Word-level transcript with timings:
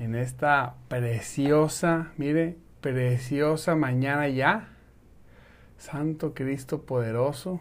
en 0.00 0.14
esta 0.14 0.74
preciosa, 0.88 2.12
mire, 2.16 2.56
preciosa 2.80 3.76
mañana 3.76 4.28
ya. 4.28 4.68
Santo 5.76 6.32
Cristo 6.34 6.82
poderoso, 6.82 7.60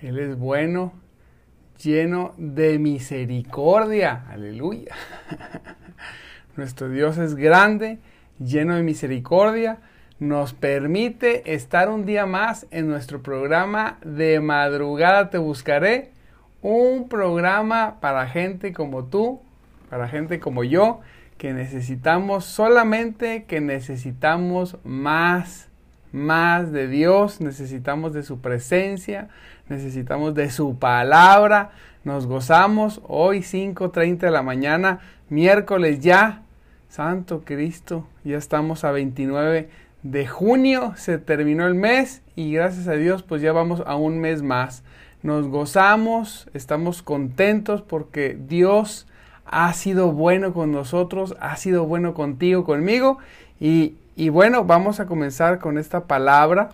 Él 0.00 0.18
es 0.18 0.38
bueno, 0.38 0.94
lleno 1.82 2.32
de 2.38 2.78
misericordia. 2.78 4.24
Aleluya. 4.30 4.94
Nuestro 6.56 6.88
Dios 6.88 7.18
es 7.18 7.34
grande, 7.34 7.98
lleno 8.38 8.74
de 8.74 8.82
misericordia. 8.82 9.78
Nos 10.18 10.54
permite 10.54 11.52
estar 11.54 11.90
un 11.90 12.06
día 12.06 12.24
más 12.24 12.66
en 12.70 12.88
nuestro 12.88 13.22
programa 13.22 13.98
de 14.02 14.40
madrugada 14.40 15.28
te 15.28 15.36
buscaré. 15.36 16.12
Un 16.62 17.10
programa 17.10 18.00
para 18.00 18.26
gente 18.26 18.72
como 18.72 19.04
tú, 19.04 19.42
para 19.90 20.08
gente 20.08 20.40
como 20.40 20.64
yo, 20.64 21.00
que 21.38 21.52
necesitamos 21.52 22.44
solamente 22.44 23.44
que 23.44 23.60
necesitamos 23.60 24.78
más, 24.84 25.68
más 26.12 26.72
de 26.72 26.88
Dios, 26.88 27.40
necesitamos 27.40 28.12
de 28.12 28.22
su 28.22 28.40
presencia, 28.40 29.28
necesitamos 29.68 30.34
de 30.34 30.50
su 30.50 30.78
palabra. 30.78 31.72
Nos 32.04 32.26
gozamos 32.26 33.00
hoy 33.06 33.40
5.30 33.40 34.18
de 34.18 34.30
la 34.30 34.42
mañana, 34.42 35.00
miércoles 35.28 36.00
ya. 36.00 36.42
Santo 36.88 37.42
Cristo, 37.44 38.06
ya 38.24 38.38
estamos 38.38 38.84
a 38.84 38.92
29 38.92 39.68
de 40.02 40.26
junio, 40.26 40.94
se 40.96 41.18
terminó 41.18 41.66
el 41.66 41.74
mes 41.74 42.22
y 42.36 42.52
gracias 42.52 42.86
a 42.86 42.92
Dios 42.92 43.22
pues 43.22 43.42
ya 43.42 43.52
vamos 43.52 43.82
a 43.84 43.96
un 43.96 44.20
mes 44.20 44.42
más. 44.42 44.82
Nos 45.22 45.48
gozamos, 45.48 46.48
estamos 46.54 47.02
contentos 47.02 47.82
porque 47.82 48.38
Dios 48.48 49.06
ha 49.46 49.72
sido 49.72 50.12
bueno 50.12 50.52
con 50.52 50.72
nosotros, 50.72 51.36
ha 51.40 51.56
sido 51.56 51.84
bueno 51.84 52.14
contigo, 52.14 52.64
conmigo. 52.64 53.18
Y, 53.60 53.96
y 54.16 54.28
bueno, 54.28 54.64
vamos 54.64 55.00
a 55.00 55.06
comenzar 55.06 55.58
con 55.58 55.78
esta 55.78 56.04
palabra, 56.04 56.70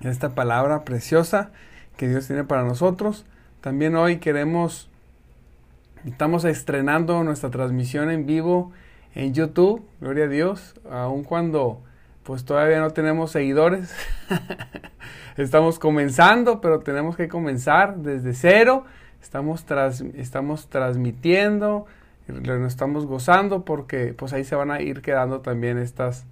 esta 0.00 0.30
palabra 0.30 0.84
preciosa 0.84 1.50
que 1.96 2.08
Dios 2.08 2.26
tiene 2.26 2.44
para 2.44 2.64
nosotros. 2.64 3.24
También 3.60 3.96
hoy 3.96 4.18
queremos, 4.18 4.88
estamos 6.04 6.44
estrenando 6.44 7.22
nuestra 7.24 7.50
transmisión 7.50 8.10
en 8.10 8.26
vivo 8.26 8.72
en 9.14 9.34
YouTube, 9.34 9.84
gloria 10.00 10.24
a 10.24 10.28
Dios, 10.28 10.74
aun 10.90 11.22
cuando 11.22 11.80
pues 12.22 12.44
todavía 12.44 12.80
no 12.80 12.90
tenemos 12.90 13.32
seguidores. 13.32 13.94
estamos 15.36 15.78
comenzando, 15.78 16.60
pero 16.60 16.80
tenemos 16.80 17.16
que 17.16 17.28
comenzar 17.28 17.96
desde 17.96 18.32
cero 18.32 18.84
estamos, 19.22 19.64
estamos 20.14 20.68
transmitiendo, 20.68 21.86
nos 22.26 22.72
estamos 22.72 23.06
gozando 23.06 23.64
porque 23.64 24.14
pues 24.14 24.32
ahí 24.32 24.44
se 24.44 24.54
van 24.54 24.70
a 24.70 24.80
ir 24.80 25.00
quedando 25.00 25.40
también 25.40 25.78
estas, 25.78 26.26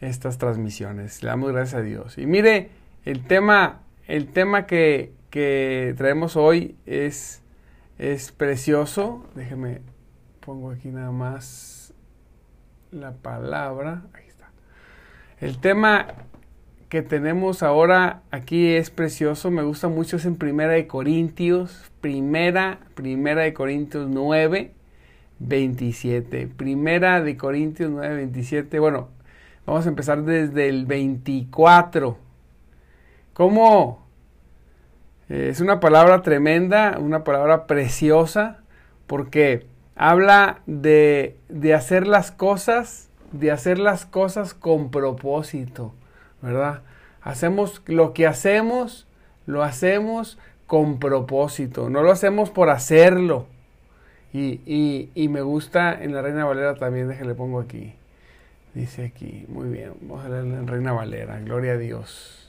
estas 0.00 0.38
transmisiones. 0.38 1.22
Le 1.22 1.28
damos 1.28 1.52
gracias 1.52 1.80
a 1.80 1.82
Dios. 1.82 2.18
Y 2.18 2.26
mire, 2.26 2.70
el 3.04 3.24
tema, 3.24 3.82
el 4.06 4.28
tema 4.28 4.66
que, 4.66 5.12
que 5.30 5.94
traemos 5.96 6.36
hoy 6.36 6.76
es, 6.86 7.42
es 7.98 8.32
precioso. 8.32 9.24
Déjeme, 9.34 9.82
pongo 10.40 10.70
aquí 10.70 10.88
nada 10.88 11.12
más 11.12 11.94
la 12.90 13.12
palabra. 13.12 14.02
Ahí 14.14 14.26
está. 14.26 14.50
El 15.38 15.58
tema 15.58 16.08
que 16.90 17.02
tenemos 17.02 17.62
ahora 17.62 18.22
aquí 18.32 18.74
es 18.74 18.90
precioso, 18.90 19.52
me 19.52 19.62
gusta 19.62 19.86
mucho, 19.86 20.16
es 20.16 20.24
en 20.24 20.34
Primera 20.34 20.72
de 20.72 20.88
Corintios, 20.88 21.88
Primera, 22.00 22.80
Primera 22.96 23.42
de 23.42 23.54
Corintios 23.54 24.08
9, 24.10 24.72
27. 25.38 26.48
Primera 26.48 27.22
de 27.22 27.36
Corintios 27.36 27.92
9, 27.92 28.16
27. 28.16 28.80
Bueno, 28.80 29.08
vamos 29.66 29.86
a 29.86 29.88
empezar 29.88 30.24
desde 30.24 30.68
el 30.68 30.84
24. 30.84 32.18
¿Cómo? 33.34 34.04
Eh, 35.28 35.46
es 35.48 35.60
una 35.60 35.78
palabra 35.78 36.22
tremenda, 36.22 36.98
una 36.98 37.22
palabra 37.22 37.68
preciosa, 37.68 38.64
porque 39.06 39.64
habla 39.94 40.62
de, 40.66 41.36
de 41.48 41.72
hacer 41.72 42.08
las 42.08 42.32
cosas, 42.32 43.10
de 43.30 43.52
hacer 43.52 43.78
las 43.78 44.06
cosas 44.06 44.54
con 44.54 44.90
propósito 44.90 45.94
¿verdad? 46.42 46.82
Hacemos 47.22 47.82
lo 47.86 48.12
que 48.12 48.26
hacemos, 48.26 49.06
lo 49.46 49.62
hacemos 49.62 50.38
con 50.66 50.98
propósito, 50.98 51.90
no 51.90 52.02
lo 52.02 52.10
hacemos 52.10 52.50
por 52.50 52.70
hacerlo. 52.70 53.46
Y, 54.32 54.60
y, 54.64 55.10
y 55.14 55.28
me 55.28 55.42
gusta 55.42 56.00
en 56.00 56.14
la 56.14 56.22
Reina 56.22 56.44
Valera 56.44 56.76
también, 56.76 57.08
déjenle 57.08 57.34
pongo 57.34 57.60
aquí. 57.60 57.94
Dice 58.74 59.06
aquí, 59.06 59.46
muy 59.48 59.68
bien, 59.68 59.94
vamos 60.02 60.24
a 60.24 60.28
leer 60.28 60.44
en 60.44 60.66
Reina 60.68 60.92
Valera, 60.92 61.40
gloria 61.40 61.72
a 61.72 61.76
Dios. 61.76 62.48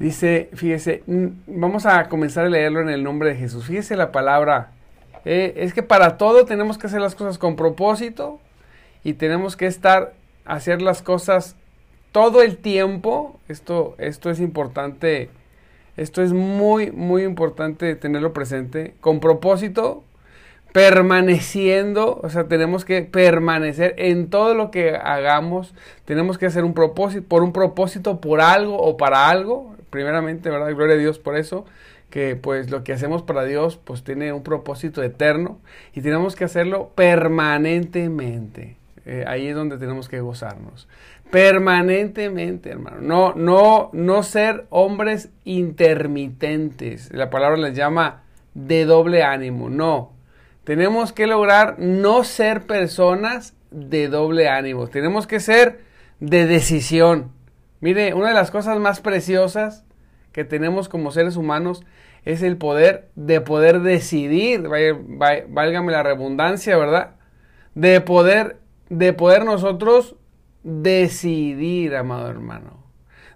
Dice, 0.00 0.48
fíjese, 0.54 1.04
vamos 1.46 1.86
a 1.86 2.08
comenzar 2.08 2.46
a 2.46 2.48
leerlo 2.48 2.80
en 2.80 2.88
el 2.88 3.04
nombre 3.04 3.28
de 3.28 3.36
Jesús. 3.36 3.66
Fíjese 3.66 3.96
la 3.96 4.12
palabra, 4.12 4.72
eh, 5.24 5.52
es 5.56 5.74
que 5.74 5.82
para 5.82 6.16
todo 6.16 6.46
tenemos 6.46 6.78
que 6.78 6.86
hacer 6.86 7.00
las 7.00 7.14
cosas 7.14 7.38
con 7.38 7.54
propósito 7.54 8.40
y 9.04 9.12
tenemos 9.12 9.56
que 9.56 9.66
estar, 9.66 10.14
hacer 10.44 10.82
las 10.82 11.02
cosas 11.02 11.54
todo 12.12 12.42
el 12.42 12.58
tiempo, 12.58 13.38
esto, 13.48 13.94
esto 13.98 14.30
es 14.30 14.40
importante, 14.40 15.30
esto 15.96 16.22
es 16.22 16.32
muy, 16.32 16.90
muy 16.90 17.22
importante 17.22 17.94
tenerlo 17.94 18.32
presente, 18.32 18.94
con 19.00 19.20
propósito, 19.20 20.02
permaneciendo, 20.72 22.20
o 22.22 22.30
sea, 22.30 22.44
tenemos 22.44 22.84
que 22.84 23.02
permanecer 23.02 23.94
en 23.98 24.28
todo 24.30 24.54
lo 24.54 24.70
que 24.70 24.94
hagamos, 24.94 25.74
tenemos 26.04 26.38
que 26.38 26.46
hacer 26.46 26.64
un 26.64 26.74
propósito, 26.74 27.26
por 27.26 27.42
un 27.42 27.52
propósito, 27.52 28.20
por 28.20 28.40
algo 28.40 28.76
o 28.78 28.96
para 28.96 29.28
algo, 29.28 29.74
primeramente, 29.90 30.50
¿verdad? 30.50 30.74
Gloria 30.74 30.94
a 30.94 30.98
Dios 30.98 31.18
por 31.18 31.36
eso, 31.36 31.64
que 32.08 32.36
pues 32.36 32.70
lo 32.70 32.82
que 32.82 32.92
hacemos 32.92 33.22
para 33.22 33.44
Dios 33.44 33.78
pues 33.82 34.02
tiene 34.02 34.32
un 34.32 34.42
propósito 34.42 35.02
eterno 35.02 35.58
y 35.94 36.00
tenemos 36.02 36.34
que 36.34 36.44
hacerlo 36.44 36.90
permanentemente. 36.94 38.76
Eh, 39.06 39.24
ahí 39.26 39.46
es 39.46 39.54
donde 39.54 39.78
tenemos 39.78 40.08
que 40.08 40.20
gozarnos 40.20 40.86
permanentemente, 41.30 42.70
hermano. 42.70 43.00
No, 43.00 43.34
no, 43.34 43.90
no 43.92 44.22
ser 44.22 44.66
hombres 44.70 45.30
intermitentes. 45.44 47.12
La 47.12 47.30
palabra 47.30 47.56
les 47.56 47.74
llama 47.74 48.22
de 48.54 48.84
doble 48.84 49.22
ánimo. 49.22 49.70
No. 49.70 50.12
Tenemos 50.64 51.12
que 51.12 51.26
lograr 51.26 51.78
no 51.78 52.24
ser 52.24 52.62
personas 52.62 53.54
de 53.70 54.08
doble 54.08 54.48
ánimo. 54.48 54.88
Tenemos 54.88 55.26
que 55.26 55.40
ser 55.40 55.80
de 56.18 56.46
decisión. 56.46 57.32
Mire, 57.80 58.14
una 58.14 58.28
de 58.28 58.34
las 58.34 58.50
cosas 58.50 58.78
más 58.78 59.00
preciosas 59.00 59.84
que 60.32 60.44
tenemos 60.44 60.88
como 60.88 61.12
seres 61.12 61.36
humanos 61.36 61.84
es 62.24 62.42
el 62.42 62.56
poder 62.56 63.08
de 63.14 63.40
poder 63.40 63.80
decidir, 63.80 64.68
válgame 65.48 65.92
la 65.92 66.02
redundancia, 66.02 66.76
¿verdad? 66.76 67.12
De 67.74 68.00
poder, 68.00 68.58
de 68.90 69.12
poder 69.14 69.44
nosotros 69.44 70.16
decidir, 70.62 71.94
amado 71.96 72.28
hermano. 72.28 72.84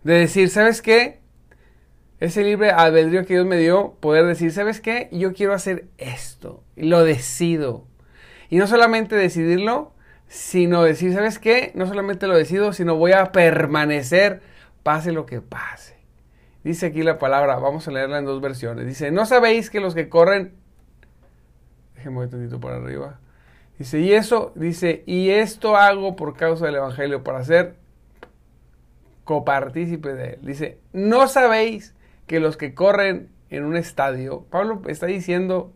De 0.03 0.15
decir, 0.15 0.49
¿sabes 0.50 0.82
qué? 0.82 1.21
Ese 2.21 2.43
libre 2.43 2.71
albedrío 2.71 3.25
que 3.26 3.35
Dios 3.35 3.47
me 3.47 3.59
dio, 3.59 3.94
poder 4.00 4.25
decir, 4.26 4.53
¿sabes 4.53 4.81
qué? 4.81 5.09
Yo 5.12 5.32
quiero 5.32 5.53
hacer 5.53 5.88
esto. 5.99 6.62
Y 6.76 6.87
lo 6.87 7.05
decido. 7.05 7.87
Y 8.50 8.56
no 8.56 8.67
solamente 8.67 9.17
decidirlo, 9.17 9.93
sino 10.29 10.82
decir, 10.82 11.12
¿sabes 11.12 11.38
qué? 11.38 11.73
No 11.75 11.87
solamente 11.87 12.26
lo 12.26 12.37
decido, 12.37 12.73
sino 12.73 12.97
voy 12.97 13.12
a 13.12 13.32
permanecer, 13.32 14.43
pase 14.82 15.12
lo 15.12 15.27
que 15.27 15.41
pase. 15.41 15.94
Dice 16.62 16.87
aquí 16.87 17.03
la 17.03 17.19
palabra, 17.19 17.56
vamos 17.56 17.87
a 17.88 17.91
leerla 17.91 18.19
en 18.19 18.25
dos 18.25 18.41
versiones. 18.41 18.87
Dice, 18.87 19.11
¿no 19.11 19.27
sabéis 19.27 19.70
que 19.70 19.81
los 19.81 19.94
que 19.94 20.09
corren... 20.09 20.55
Déjenme 21.94 22.20
un 22.20 22.31
tantito 22.31 22.59
por 22.59 22.73
arriba. 22.73 23.20
Dice, 23.79 24.00
y 24.00 24.12
eso, 24.12 24.53
dice, 24.55 25.03
y 25.06 25.31
esto 25.31 25.76
hago 25.76 26.17
por 26.17 26.37
causa 26.37 26.67
del 26.67 26.76
Evangelio, 26.76 27.25
para 27.25 27.43
ser 27.44 27.76
copartícipe 29.25 30.15
de 30.15 30.35
él. 30.35 30.38
Dice, 30.43 30.79
no 30.93 31.26
sabéis 31.26 31.94
que 32.26 32.41
los 32.41 32.56
que 32.56 32.75
corren 32.75 33.31
en 33.50 33.65
un 33.65 33.76
estadio, 33.76 34.44
Pablo 34.50 34.82
está 34.87 35.06
diciendo, 35.06 35.73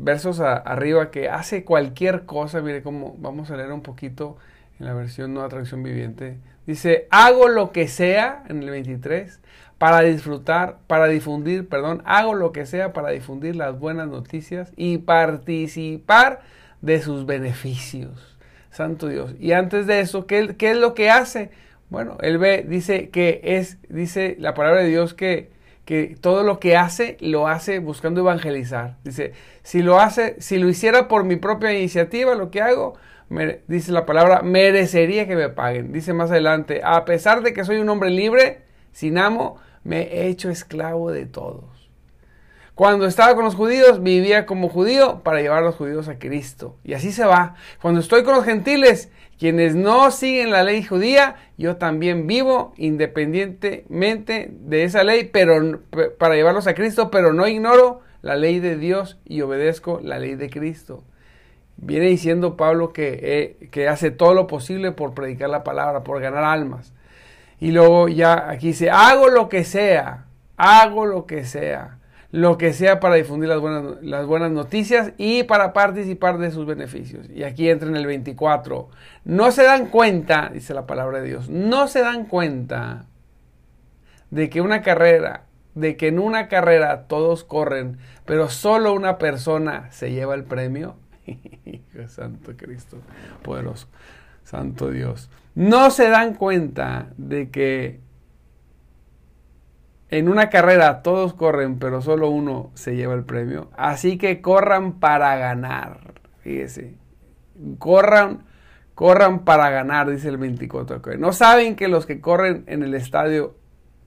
versos 0.00 0.40
arriba 0.40 1.10
que 1.10 1.28
hace 1.28 1.64
cualquier 1.64 2.24
cosa. 2.24 2.60
Mire 2.60 2.82
cómo 2.82 3.14
vamos 3.18 3.50
a 3.50 3.56
leer 3.56 3.72
un 3.72 3.82
poquito 3.82 4.36
en 4.78 4.86
la 4.86 4.94
versión 4.94 5.34
Nueva 5.34 5.48
Traducción 5.48 5.82
Viviente. 5.82 6.38
Dice, 6.66 7.06
hago 7.10 7.48
lo 7.48 7.72
que 7.72 7.88
sea 7.88 8.44
en 8.48 8.62
el 8.62 8.70
23 8.70 9.40
para 9.80 10.02
disfrutar, 10.02 10.76
para 10.86 11.06
difundir, 11.06 11.66
perdón, 11.66 12.02
hago 12.04 12.34
lo 12.34 12.52
que 12.52 12.66
sea 12.66 12.92
para 12.92 13.08
difundir 13.08 13.56
las 13.56 13.78
buenas 13.78 14.08
noticias 14.08 14.74
y 14.76 14.98
participar 14.98 16.42
de 16.82 17.00
sus 17.00 17.24
beneficios. 17.24 18.36
Santo 18.70 19.08
Dios. 19.08 19.34
Y 19.40 19.52
antes 19.52 19.86
de 19.86 20.00
eso, 20.00 20.26
¿qué, 20.26 20.54
es 20.58 20.76
lo 20.76 20.92
que 20.92 21.08
hace? 21.08 21.50
Bueno, 21.88 22.18
él 22.20 22.36
ve, 22.36 22.62
dice 22.68 23.08
que 23.08 23.40
es, 23.42 23.78
dice 23.88 24.36
la 24.38 24.52
palabra 24.52 24.82
de 24.82 24.88
Dios 24.88 25.14
que, 25.14 25.48
que 25.86 26.14
todo 26.20 26.42
lo 26.42 26.60
que 26.60 26.76
hace 26.76 27.16
lo 27.20 27.48
hace 27.48 27.78
buscando 27.78 28.20
evangelizar. 28.20 28.98
Dice, 29.02 29.32
si 29.62 29.80
lo 29.80 29.98
hace, 29.98 30.36
si 30.42 30.58
lo 30.58 30.68
hiciera 30.68 31.08
por 31.08 31.24
mi 31.24 31.36
propia 31.36 31.72
iniciativa, 31.72 32.34
lo 32.34 32.50
que 32.50 32.60
hago, 32.60 32.98
dice 33.66 33.92
la 33.92 34.04
palabra, 34.04 34.42
merecería 34.42 35.26
que 35.26 35.36
me 35.36 35.48
paguen. 35.48 35.90
Dice 35.90 36.12
más 36.12 36.30
adelante, 36.30 36.82
a 36.84 37.06
pesar 37.06 37.42
de 37.42 37.54
que 37.54 37.64
soy 37.64 37.78
un 37.78 37.88
hombre 37.88 38.10
libre, 38.10 38.60
sin 38.92 39.16
amo, 39.16 39.58
me 39.84 40.02
he 40.02 40.28
hecho 40.28 40.50
esclavo 40.50 41.10
de 41.10 41.26
todos. 41.26 41.90
Cuando 42.74 43.06
estaba 43.06 43.34
con 43.34 43.44
los 43.44 43.56
judíos, 43.56 44.02
vivía 44.02 44.46
como 44.46 44.70
judío 44.70 45.20
para 45.22 45.42
llevar 45.42 45.58
a 45.58 45.66
los 45.66 45.74
judíos 45.74 46.08
a 46.08 46.18
Cristo. 46.18 46.76
Y 46.82 46.94
así 46.94 47.12
se 47.12 47.26
va. 47.26 47.54
Cuando 47.82 48.00
estoy 48.00 48.24
con 48.24 48.34
los 48.34 48.44
gentiles, 48.46 49.10
quienes 49.38 49.74
no 49.74 50.10
siguen 50.10 50.50
la 50.50 50.62
ley 50.62 50.82
judía, 50.82 51.36
yo 51.58 51.76
también 51.76 52.26
vivo 52.26 52.72
independientemente 52.78 54.50
de 54.50 54.84
esa 54.84 55.04
ley, 55.04 55.28
pero 55.30 55.80
para 56.18 56.36
llevarlos 56.36 56.66
a 56.66 56.74
Cristo, 56.74 57.10
pero 57.10 57.34
no 57.34 57.46
ignoro 57.46 58.00
la 58.22 58.36
ley 58.36 58.60
de 58.60 58.76
Dios 58.76 59.18
y 59.26 59.42
obedezco 59.42 60.00
la 60.02 60.18
ley 60.18 60.34
de 60.34 60.48
Cristo. 60.48 61.04
Viene 61.76 62.06
diciendo 62.06 62.56
Pablo 62.56 62.94
que, 62.94 63.20
eh, 63.22 63.68
que 63.70 63.88
hace 63.88 64.10
todo 64.10 64.32
lo 64.32 64.46
posible 64.46 64.92
por 64.92 65.12
predicar 65.12 65.50
la 65.50 65.64
palabra, 65.64 66.02
por 66.02 66.20
ganar 66.20 66.44
almas. 66.44 66.94
Y 67.60 67.72
luego 67.72 68.08
ya 68.08 68.50
aquí 68.50 68.68
dice, 68.68 68.90
hago 68.90 69.28
lo 69.28 69.48
que 69.48 69.64
sea, 69.64 70.26
hago 70.56 71.06
lo 71.06 71.26
que 71.26 71.44
sea 71.44 72.00
lo 72.32 72.58
que 72.58 72.72
sea 72.72 73.00
para 73.00 73.16
difundir 73.16 73.48
las 73.48 73.60
buenas, 73.60 74.02
las 74.02 74.26
buenas 74.26 74.50
noticias 74.52 75.12
y 75.18 75.42
para 75.44 75.72
participar 75.72 76.38
de 76.38 76.50
sus 76.50 76.64
beneficios. 76.64 77.28
Y 77.28 77.42
aquí 77.42 77.68
entra 77.68 77.88
en 77.88 77.96
el 77.96 78.06
24. 78.06 78.88
No 79.24 79.50
se 79.50 79.64
dan 79.64 79.86
cuenta, 79.86 80.50
dice 80.52 80.74
la 80.74 80.86
palabra 80.86 81.20
de 81.20 81.28
Dios, 81.28 81.48
no 81.48 81.88
se 81.88 82.00
dan 82.00 82.26
cuenta 82.26 83.06
de 84.30 84.48
que 84.48 84.60
una 84.60 84.82
carrera, 84.82 85.46
de 85.74 85.96
que 85.96 86.08
en 86.08 86.20
una 86.20 86.48
carrera 86.48 87.08
todos 87.08 87.42
corren, 87.42 87.98
pero 88.24 88.48
solo 88.48 88.92
una 88.92 89.18
persona 89.18 89.90
se 89.90 90.12
lleva 90.12 90.34
el 90.34 90.44
premio. 90.44 90.96
Santo 92.08 92.52
Cristo, 92.56 92.98
poderoso, 93.42 93.88
Santo 94.44 94.90
Dios. 94.90 95.30
No 95.54 95.90
se 95.90 96.08
dan 96.08 96.34
cuenta 96.34 97.08
de 97.16 97.50
que 97.50 98.00
en 100.10 100.28
una 100.28 100.50
carrera 100.50 101.02
todos 101.02 101.34
corren, 101.34 101.78
pero 101.78 102.02
solo 102.02 102.30
uno 102.30 102.70
se 102.74 102.96
lleva 102.96 103.14
el 103.14 103.24
premio. 103.24 103.70
Así 103.76 104.18
que 104.18 104.40
corran 104.40 104.94
para 104.94 105.36
ganar. 105.36 106.14
Fíjese. 106.40 106.96
Corran, 107.78 108.44
corran 108.94 109.44
para 109.44 109.70
ganar, 109.70 110.10
dice 110.10 110.28
el 110.28 110.36
24. 110.36 111.00
No 111.18 111.32
saben 111.32 111.76
que 111.76 111.88
los 111.88 112.06
que 112.06 112.20
corren 112.20 112.64
en 112.66 112.82
el 112.82 112.94
estadio, 112.94 113.54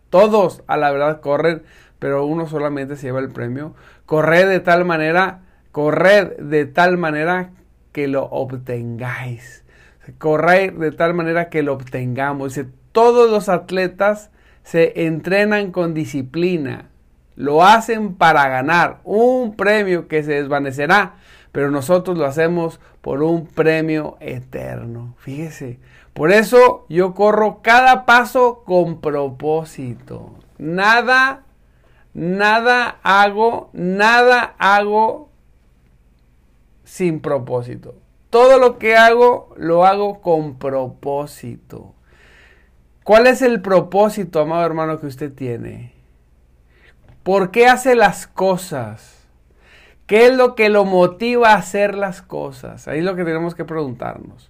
todos 0.10 0.62
a 0.68 0.76
la 0.76 0.92
verdad 0.92 1.22
corren, 1.22 1.64
pero 2.00 2.26
uno 2.26 2.48
solamente 2.48 2.98
se 2.98 3.08
lleva 3.08 3.22
el 3.22 3.32
premio. 3.32 3.74
Corred 4.06 4.50
de 4.50 4.60
tal 4.60 4.84
manera, 4.84 5.44
corred 5.72 6.38
de 6.38 6.66
tal 6.66 6.98
manera 6.98 7.52
que 7.94 8.10
lo 8.10 8.26
obtengáis. 8.26 9.63
Corred 10.18 10.74
de 10.74 10.92
tal 10.92 11.14
manera 11.14 11.50
que 11.50 11.64
lo 11.64 11.74
obtengamos. 11.74 12.60
Todos 12.92 13.30
los 13.30 13.50
atletas 13.50 14.30
se 14.64 15.06
entrenan 15.06 15.72
con 15.72 15.94
disciplina, 15.94 16.90
lo 17.36 17.64
hacen 17.64 18.16
para 18.16 18.48
ganar 18.50 19.00
un 19.04 19.56
premio 19.56 20.08
que 20.08 20.24
se 20.24 20.34
desvanecerá, 20.34 21.16
pero 21.52 21.72
nosotros 21.72 22.18
lo 22.18 22.26
hacemos 22.26 22.80
por 23.02 23.24
un 23.24 23.48
premio 23.48 24.18
eterno. 24.20 25.16
Fíjese, 25.18 25.80
por 26.14 26.32
eso 26.32 26.86
yo 26.90 27.14
corro 27.14 27.62
cada 27.62 28.06
paso 28.06 28.64
con 28.66 29.02
propósito. 29.02 30.36
Nada, 30.58 31.44
nada 32.14 33.00
hago, 33.04 33.70
nada 33.74 34.56
hago 34.58 35.30
sin 36.84 37.20
propósito. 37.20 37.96
Todo 38.34 38.58
lo 38.58 38.80
que 38.80 38.96
hago, 38.96 39.54
lo 39.58 39.86
hago 39.86 40.20
con 40.20 40.58
propósito. 40.58 41.94
¿Cuál 43.04 43.28
es 43.28 43.44
el 43.44 43.62
propósito, 43.62 44.40
amado 44.40 44.66
hermano, 44.66 45.00
que 45.00 45.06
usted 45.06 45.32
tiene? 45.32 45.94
¿Por 47.22 47.52
qué 47.52 47.68
hace 47.68 47.94
las 47.94 48.26
cosas? 48.26 49.28
¿Qué 50.08 50.26
es 50.26 50.36
lo 50.36 50.56
que 50.56 50.70
lo 50.70 50.84
motiva 50.84 51.52
a 51.52 51.58
hacer 51.58 51.94
las 51.94 52.24
cosas? 52.24 52.88
Ahí 52.88 52.98
es 52.98 53.06
lo 53.06 53.16
que 53.16 53.24
tenemos 53.24 53.54
que 53.54 53.66
preguntarnos. 53.66 54.50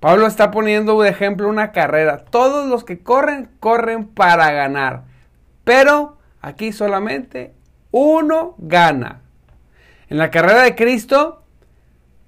Pablo 0.00 0.26
está 0.26 0.50
poniendo 0.50 0.98
de 1.02 1.10
ejemplo 1.10 1.50
una 1.50 1.70
carrera. 1.70 2.24
Todos 2.24 2.66
los 2.66 2.82
que 2.82 3.02
corren, 3.02 3.50
corren 3.60 4.06
para 4.08 4.50
ganar. 4.52 5.02
Pero 5.64 6.16
aquí 6.40 6.72
solamente 6.72 7.52
uno 7.90 8.54
gana. 8.56 9.20
En 10.08 10.16
la 10.16 10.30
carrera 10.30 10.62
de 10.62 10.74
Cristo, 10.74 11.42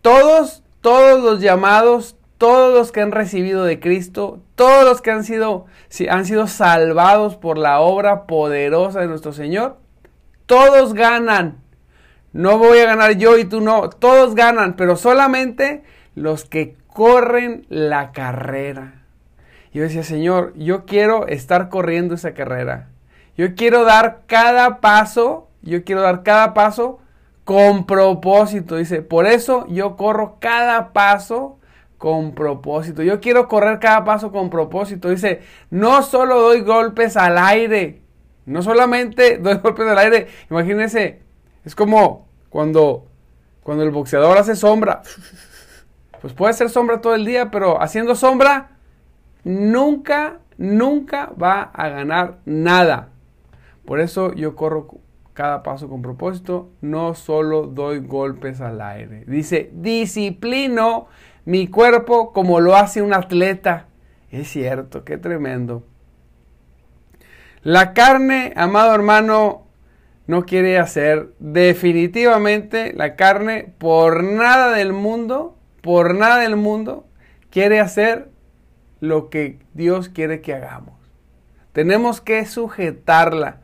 todos, 0.03 0.60
todos 0.81 1.23
los 1.23 1.41
llamados, 1.41 2.17
todos 2.39 2.73
los 2.73 2.93
que 2.93 3.01
han 3.01 3.13
recibido 3.13 3.65
de 3.65 3.81
Cristo, 3.81 4.41
todos 4.55 4.85
los 4.85 5.03
que 5.03 5.11
han 5.11 5.25
sido, 5.25 5.67
han 6.09 6.25
sido 6.25 6.47
salvados 6.47 7.37
por 7.37 7.59
la 7.59 7.81
obra 7.81 8.27
poderosa 8.27 9.01
de 9.01 9.07
nuestro 9.07 9.33
Señor, 9.33 9.77
todos 10.47 10.95
ganan. 10.95 11.59
No 12.33 12.59
voy 12.59 12.79
a 12.79 12.87
ganar 12.87 13.17
yo 13.17 13.37
y 13.39 13.45
tú 13.45 13.61
no, 13.61 13.91
todos 13.91 14.35
ganan, 14.35 14.75
pero 14.77 14.97
solamente 14.97 15.83
los 16.15 16.45
que 16.45 16.77
corren 16.87 17.67
la 17.69 18.13
carrera. 18.13 19.03
Yo 19.73 19.83
decía, 19.83 20.03
Señor, 20.03 20.53
yo 20.57 20.85
quiero 20.87 21.27
estar 21.27 21.69
corriendo 21.69 22.15
esa 22.15 22.35
carrera. 22.35 22.89
Yo 23.37 23.55
quiero 23.55 23.85
dar 23.85 24.23
cada 24.27 24.81
paso, 24.81 25.49
yo 25.63 25.85
quiero 25.85 26.03
dar 26.03 26.23
cada 26.23 26.55
paso 26.55 27.01
con 27.51 27.85
propósito. 27.85 28.77
Dice, 28.77 29.03
por 29.03 29.27
eso 29.27 29.67
yo 29.67 29.97
corro 29.97 30.37
cada 30.39 30.93
paso 30.93 31.59
con 31.99 32.33
propósito. 32.33 33.03
Yo 33.03 33.19
quiero 33.19 33.49
correr 33.49 33.81
cada 33.81 34.05
paso 34.05 34.31
con 34.31 34.51
propósito. 34.51 35.09
Dice, 35.09 35.43
no 35.69 36.05
solo 36.05 36.41
doy 36.41 36.61
golpes 36.61 37.17
al 37.17 37.37
aire, 37.39 38.03
no 38.47 38.63
solamente 38.63 39.39
doy 39.43 39.57
golpes 39.57 39.85
al 39.89 39.99
aire. 39.99 40.29
Imagínense, 40.49 41.23
es 41.65 41.75
como 41.75 42.29
cuando, 42.51 43.07
cuando 43.65 43.83
el 43.83 43.91
boxeador 43.91 44.39
hace 44.39 44.55
sombra. 44.55 45.03
Pues 46.21 46.33
puede 46.33 46.53
ser 46.53 46.71
sombra 46.71 47.01
todo 47.01 47.17
el 47.17 47.25
día, 47.25 47.51
pero 47.51 47.83
haciendo 47.83 48.15
sombra 48.15 48.77
nunca, 49.43 50.39
nunca 50.57 51.33
va 51.43 51.63
a 51.63 51.89
ganar 51.89 52.39
nada. 52.45 53.09
Por 53.85 53.99
eso 53.99 54.35
yo 54.35 54.55
corro 54.55 55.01
cada 55.35 55.63
paso 55.63 55.89
con 55.89 56.03
propósito, 56.03 56.71
no 56.81 57.15
solo 57.15 57.67
doy 57.67 57.99
golpes 57.99 58.61
al 58.61 58.81
aire. 58.81 59.25
Dice, 59.27 59.71
disciplino 59.73 61.09
mi 61.45 61.69
cuerpo 61.69 62.33
como 62.33 62.61
lo 62.61 62.77
hace 62.77 63.03
un 63.03 63.15
atleta. 63.15 63.87
Es 64.31 64.49
cierto, 64.49 65.05
qué 65.05 65.19
tremendo. 65.19 65.85
La 67.63 67.93
carne, 67.93 68.53
amado 68.57 68.95
hermano, 68.95 69.67
no 70.27 70.47
quiere 70.47 70.79
hacer 70.79 71.33
definitivamente 71.39 72.93
la 72.95 73.17
carne 73.17 73.73
por 73.79 74.23
nada 74.23 74.71
del 74.71 74.93
mundo, 74.93 75.59
por 75.83 76.15
nada 76.15 76.39
del 76.39 76.57
mundo, 76.57 77.07
quiere 77.51 77.81
hacer 77.81 78.31
lo 79.01 79.29
que 79.29 79.59
Dios 79.75 80.09
quiere 80.09 80.41
que 80.41 80.55
hagamos. 80.55 80.95
Tenemos 81.73 82.21
que 82.21 82.45
sujetarla. 82.47 83.61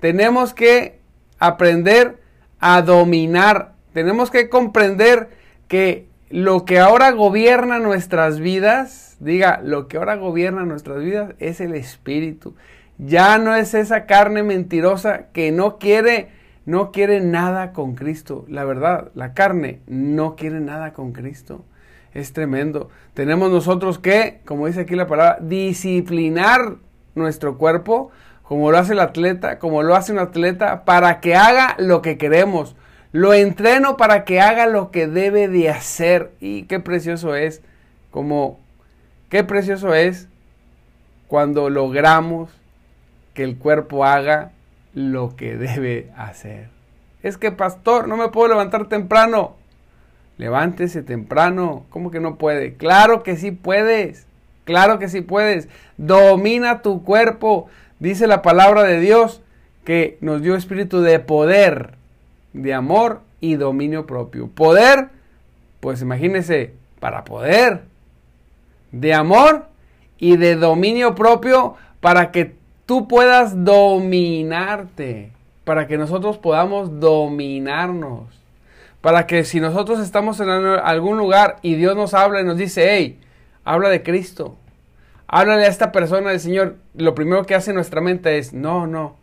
Tenemos 0.00 0.54
que 0.54 1.00
aprender 1.46 2.20
a 2.60 2.82
dominar. 2.82 3.74
Tenemos 3.92 4.30
que 4.30 4.48
comprender 4.48 5.28
que 5.68 6.08
lo 6.30 6.64
que 6.64 6.78
ahora 6.78 7.12
gobierna 7.12 7.78
nuestras 7.78 8.40
vidas, 8.40 9.16
diga, 9.20 9.60
lo 9.62 9.86
que 9.86 9.98
ahora 9.98 10.16
gobierna 10.16 10.64
nuestras 10.64 11.02
vidas 11.02 11.34
es 11.38 11.60
el 11.60 11.74
espíritu. 11.74 12.54
Ya 12.98 13.38
no 13.38 13.54
es 13.54 13.74
esa 13.74 14.06
carne 14.06 14.42
mentirosa 14.42 15.26
que 15.32 15.52
no 15.52 15.78
quiere, 15.78 16.30
no 16.64 16.90
quiere 16.90 17.20
nada 17.20 17.72
con 17.72 17.94
Cristo. 17.94 18.44
La 18.48 18.64
verdad, 18.64 19.10
la 19.14 19.34
carne 19.34 19.80
no 19.86 20.36
quiere 20.36 20.60
nada 20.60 20.92
con 20.92 21.12
Cristo. 21.12 21.64
Es 22.12 22.32
tremendo. 22.32 22.88
Tenemos 23.12 23.50
nosotros 23.50 23.98
que, 23.98 24.40
como 24.44 24.66
dice 24.66 24.80
aquí 24.80 24.94
la 24.94 25.06
palabra, 25.06 25.38
disciplinar 25.40 26.76
nuestro 27.14 27.58
cuerpo, 27.58 28.10
como 28.44 28.70
lo 28.70 28.78
hace 28.78 28.92
el 28.92 29.00
atleta, 29.00 29.58
como 29.58 29.82
lo 29.82 29.96
hace 29.96 30.12
un 30.12 30.18
atleta, 30.20 30.84
para 30.84 31.20
que 31.20 31.34
haga 31.34 31.74
lo 31.78 32.02
que 32.02 32.18
queremos 32.18 32.76
Lo 33.10 33.32
entreno 33.32 33.96
para 33.96 34.24
que 34.24 34.40
haga 34.40 34.66
lo 34.66 34.90
que 34.90 35.06
debe 35.06 35.48
de 35.48 35.70
hacer. 35.70 36.32
Y 36.40 36.64
qué 36.64 36.80
precioso 36.80 37.34
es, 37.34 37.62
como, 38.10 38.60
qué 39.30 39.44
precioso 39.44 39.94
es 39.94 40.28
cuando 41.28 41.70
logramos 41.70 42.50
que 43.34 43.44
el 43.44 43.56
cuerpo 43.56 44.04
haga 44.04 44.52
lo 44.94 45.36
que 45.36 45.56
debe 45.56 46.10
hacer. 46.16 46.68
Es 47.22 47.38
que, 47.38 47.50
pastor, 47.50 48.08
no 48.08 48.16
me 48.16 48.28
puedo 48.28 48.48
levantar 48.48 48.88
temprano. 48.88 49.56
Levántese 50.36 51.02
temprano. 51.02 51.86
¿Cómo 51.90 52.10
que 52.10 52.20
no 52.20 52.36
puede? 52.36 52.74
Claro 52.74 53.22
que 53.22 53.36
sí 53.36 53.50
puedes. 53.50 54.26
Claro 54.64 54.98
que 54.98 55.08
sí 55.08 55.20
puedes. 55.20 55.68
Domina 55.96 56.82
tu 56.82 57.02
cuerpo. 57.04 57.68
Dice 58.04 58.26
la 58.26 58.42
palabra 58.42 58.82
de 58.82 59.00
Dios 59.00 59.40
que 59.82 60.18
nos 60.20 60.42
dio 60.42 60.56
espíritu 60.56 61.00
de 61.00 61.20
poder, 61.20 61.94
de 62.52 62.74
amor 62.74 63.22
y 63.40 63.54
dominio 63.54 64.04
propio. 64.04 64.48
Poder, 64.48 65.08
pues 65.80 66.02
imagínese, 66.02 66.74
para 67.00 67.24
poder. 67.24 67.84
De 68.92 69.14
amor 69.14 69.68
y 70.18 70.36
de 70.36 70.54
dominio 70.56 71.14
propio 71.14 71.76
para 72.00 72.30
que 72.30 72.54
tú 72.84 73.08
puedas 73.08 73.64
dominarte 73.64 75.32
para 75.64 75.86
que 75.86 75.96
nosotros 75.96 76.36
podamos 76.36 77.00
dominarnos. 77.00 78.24
Para 79.00 79.26
que 79.26 79.44
si 79.44 79.60
nosotros 79.60 79.98
estamos 79.98 80.40
en 80.40 80.50
algún 80.50 81.16
lugar 81.16 81.56
y 81.62 81.76
Dios 81.76 81.96
nos 81.96 82.12
habla 82.12 82.42
y 82.42 82.44
nos 82.44 82.58
dice, 82.58 82.86
hey, 82.90 83.18
habla 83.64 83.88
de 83.88 84.02
Cristo. 84.02 84.58
Háblale 85.34 85.64
a 85.64 85.68
esta 85.68 85.90
persona 85.90 86.30
del 86.30 86.40
Señor. 86.40 86.76
Lo 86.94 87.14
primero 87.14 87.44
que 87.44 87.54
hace 87.54 87.72
nuestra 87.72 88.00
mente 88.00 88.38
es, 88.38 88.52
no, 88.52 88.86
no, 88.86 89.16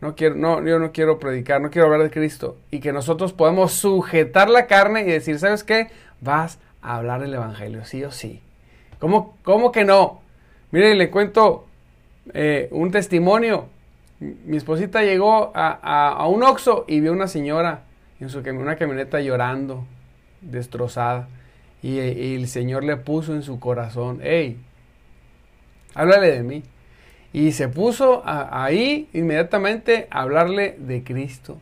no 0.00 0.14
quiero, 0.16 0.34
no, 0.34 0.66
yo 0.66 0.78
no 0.78 0.92
quiero 0.92 1.18
predicar, 1.18 1.60
no 1.60 1.70
quiero 1.70 1.86
hablar 1.86 2.02
de 2.02 2.10
Cristo. 2.10 2.56
Y 2.70 2.80
que 2.80 2.92
nosotros 2.92 3.32
podemos 3.32 3.72
sujetar 3.72 4.48
la 4.48 4.66
carne 4.66 5.02
y 5.02 5.10
decir, 5.10 5.38
¿sabes 5.38 5.64
qué? 5.64 5.88
Vas 6.20 6.58
a 6.80 6.96
hablar 6.96 7.20
del 7.20 7.34
Evangelio, 7.34 7.84
sí 7.84 8.02
o 8.04 8.10
sí. 8.10 8.40
¿Cómo, 8.98 9.36
cómo 9.42 9.70
que 9.70 9.84
no? 9.84 10.22
Mire, 10.70 10.94
le 10.94 11.10
cuento 11.10 11.66
eh, 12.32 12.68
un 12.70 12.90
testimonio 12.90 13.68
mi 14.20 14.56
esposita 14.56 15.02
llegó 15.02 15.52
a, 15.54 16.26
un 16.28 16.42
Oxxo 16.42 16.84
y 16.88 17.00
vio 17.00 17.12
una 17.12 17.28
señora 17.28 17.82
en 18.18 18.28
su 18.30 18.40
una 18.40 18.76
camioneta 18.76 19.20
llorando, 19.20 19.84
destrozada. 20.40 21.28
Y, 21.82 21.98
el 21.98 22.48
Señor 22.48 22.82
le 22.82 22.96
puso 22.96 23.34
en 23.34 23.44
su 23.44 23.60
corazón, 23.60 24.18
hey, 24.22 24.58
háblale 25.98 26.30
de 26.30 26.42
mí. 26.42 26.62
Y 27.32 27.52
se 27.52 27.68
puso 27.68 28.22
ahí 28.24 29.08
inmediatamente 29.12 30.06
a 30.10 30.22
hablarle 30.22 30.76
de 30.78 31.04
Cristo. 31.04 31.58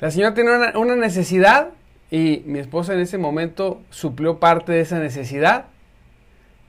La 0.00 0.10
señora 0.10 0.34
tenía 0.34 0.72
una 0.76 0.96
necesidad 0.96 1.70
y 2.10 2.42
mi 2.44 2.58
esposa 2.58 2.92
en 2.92 3.00
ese 3.00 3.16
momento 3.16 3.80
suplió 3.90 4.38
parte 4.38 4.72
de 4.72 4.80
esa 4.80 4.98
necesidad 4.98 5.66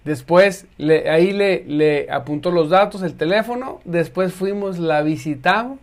Después 0.08 0.68
le, 0.78 1.10
ahí 1.10 1.34
le, 1.34 1.66
le 1.68 2.10
apuntó 2.10 2.50
los 2.50 2.70
datos, 2.70 3.02
el 3.02 3.16
teléfono. 3.16 3.82
Después 3.84 4.32
fuimos, 4.32 4.80
la 4.80 5.02
visitamos, 5.02 5.80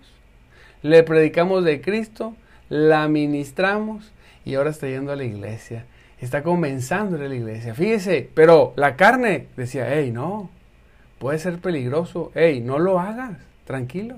le 0.80 1.02
predicamos 1.02 1.62
de 1.62 1.82
Cristo, 1.82 2.34
la 2.70 3.06
ministramos 3.06 4.12
y 4.46 4.54
ahora 4.54 4.70
está 4.70 4.88
yendo 4.88 5.12
a 5.12 5.16
la 5.16 5.24
iglesia. 5.24 5.84
Está 6.22 6.42
comenzando 6.42 7.16
a 7.16 7.28
la 7.28 7.34
iglesia. 7.34 7.74
Fíjese, 7.74 8.30
pero 8.32 8.72
la 8.76 8.96
carne 8.96 9.48
decía, 9.58 9.88
hey, 9.92 10.10
no, 10.10 10.48
puede 11.24 11.38
ser 11.38 11.58
peligroso. 11.58 12.30
Hey, 12.34 12.60
no 12.60 12.78
lo 12.78 13.00
hagas, 13.00 13.38
tranquilo. 13.64 14.16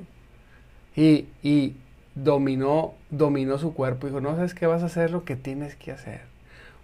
Y, 0.96 1.28
y 1.40 1.76
dominó, 2.16 2.94
dominó 3.10 3.58
su 3.58 3.74
cuerpo. 3.74 4.08
Dijo, 4.08 4.20
no 4.20 4.34
sabes 4.34 4.54
qué 4.54 4.66
vas 4.66 4.82
a 4.82 4.86
hacer 4.86 5.12
lo 5.12 5.24
que 5.24 5.36
tienes 5.36 5.76
que 5.76 5.92
hacer 5.92 6.36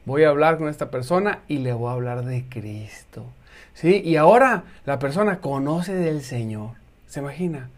voy 0.05 0.25
a 0.25 0.31
hablar 0.31 0.59
con 0.59 0.69
esta 0.69 0.91
persona 0.91 1.41
y 1.49 1.59
le 1.59 1.73
voy 1.73 1.91
a 1.91 1.93
hablar 1.93 2.25
de 2.25 2.45
Cristo. 2.49 3.26
¿Sí? 3.75 4.02
Y 4.05 4.17
ahora 4.17 4.64
la 4.85 4.99
persona 4.99 5.38
conoce 5.38 5.95
del 5.95 6.23
Señor. 6.23 6.73
¿Se 7.07 7.21
imagina? 7.21 7.71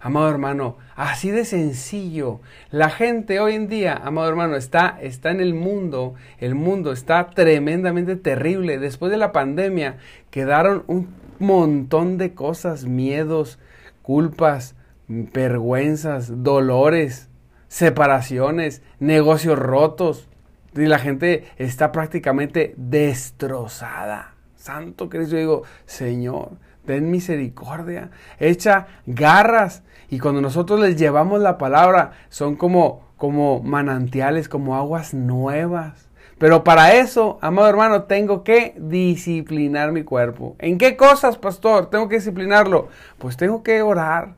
Amado 0.00 0.28
hermano, 0.28 0.78
así 0.96 1.30
de 1.30 1.44
sencillo. 1.44 2.40
La 2.70 2.90
gente 2.90 3.38
hoy 3.38 3.54
en 3.54 3.68
día, 3.68 3.94
amado 3.94 4.28
hermano, 4.28 4.56
está, 4.56 4.98
está 5.00 5.30
en 5.30 5.40
el 5.40 5.54
mundo. 5.54 6.14
El 6.38 6.56
mundo 6.56 6.90
está 6.92 7.30
tremendamente 7.30 8.16
terrible. 8.16 8.78
Después 8.78 9.12
de 9.12 9.18
la 9.18 9.30
pandemia 9.30 9.98
quedaron 10.30 10.82
un 10.88 11.21
montón 11.42 12.18
de 12.18 12.34
cosas, 12.34 12.84
miedos, 12.84 13.58
culpas, 14.02 14.74
vergüenzas, 15.08 16.42
dolores, 16.42 17.28
separaciones, 17.68 18.82
negocios 18.98 19.58
rotos, 19.58 20.28
y 20.74 20.86
la 20.86 20.98
gente 20.98 21.44
está 21.58 21.92
prácticamente 21.92 22.74
destrozada. 22.76 24.34
Santo 24.56 25.08
Cristo, 25.08 25.36
digo, 25.36 25.62
Señor, 25.86 26.52
ten 26.86 27.10
misericordia, 27.10 28.10
echa 28.38 28.86
garras. 29.06 29.82
Y 30.08 30.18
cuando 30.18 30.40
nosotros 30.40 30.80
les 30.80 30.96
llevamos 30.96 31.40
la 31.40 31.58
palabra, 31.58 32.12
son 32.28 32.56
como, 32.56 33.08
como 33.16 33.62
manantiales, 33.62 34.48
como 34.48 34.76
aguas 34.76 35.14
nuevas. 35.14 36.08
Pero 36.42 36.64
para 36.64 36.96
eso, 36.96 37.38
amado 37.40 37.68
hermano, 37.68 38.02
tengo 38.02 38.42
que 38.42 38.74
disciplinar 38.76 39.92
mi 39.92 40.02
cuerpo. 40.02 40.56
¿En 40.58 40.76
qué 40.76 40.96
cosas, 40.96 41.38
pastor? 41.38 41.88
Tengo 41.88 42.08
que 42.08 42.16
disciplinarlo. 42.16 42.88
Pues 43.18 43.36
tengo 43.36 43.62
que 43.62 43.80
orar, 43.80 44.34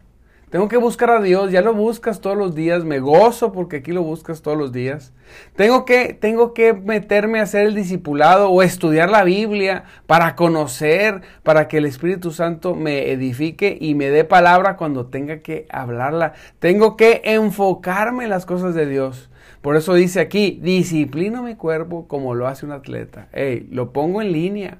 tengo 0.50 0.68
que 0.68 0.76
buscar 0.76 1.08
a 1.08 1.23
Dios, 1.23 1.50
ya 1.50 1.62
lo 1.62 1.73
buscas 1.73 2.20
todos 2.20 2.37
los 2.37 2.54
días, 2.54 2.84
me 2.84 3.00
gozo 3.00 3.52
porque 3.52 3.76
aquí 3.76 3.90
lo 3.90 4.02
buscas 4.02 4.42
todos 4.42 4.58
los 4.58 4.70
días. 4.70 5.14
Tengo 5.56 5.87
que, 5.87 6.12
tengo 6.12 6.52
que 6.52 6.75
meterme 6.75 7.40
a 7.40 7.44
hacer 7.44 7.64
el 7.68 7.75
discipulado 7.75 8.50
o 8.50 8.62
estudiar 8.62 9.08
la 9.08 9.25
Biblia 9.25 9.84
para 10.06 10.37
conocer, 10.37 11.23
para 11.42 11.68
que 11.68 11.78
el 11.78 11.87
Espíritu 11.87 12.32
Santo 12.32 12.75
me 12.75 13.12
edifique 13.12 13.78
y 13.80 13.94
me 13.94 14.11
dé 14.11 14.25
palabra 14.25 14.76
cuando 14.76 15.06
tenga 15.06 15.38
que 15.38 15.66
hablarla. 15.70 16.34
Tengo 16.58 16.99
que 16.99 17.23
enfocarme 17.25 18.25
en 18.25 18.30
las 18.30 18.44
cosas 18.44 18.75
de 18.75 18.84
Dios. 18.84 19.30
Por 19.64 19.76
eso 19.76 19.94
dice 19.94 20.21
aquí, 20.21 20.59
disciplino 20.61 21.42
mi 21.42 21.54
cuerpo 21.54 22.06
como 22.06 22.35
lo 22.35 22.49
hace 22.49 22.66
un 22.66 22.73
atleta. 22.73 23.28
Lo 23.71 23.94
pongo 23.94 24.21
en 24.21 24.30
línea. 24.30 24.76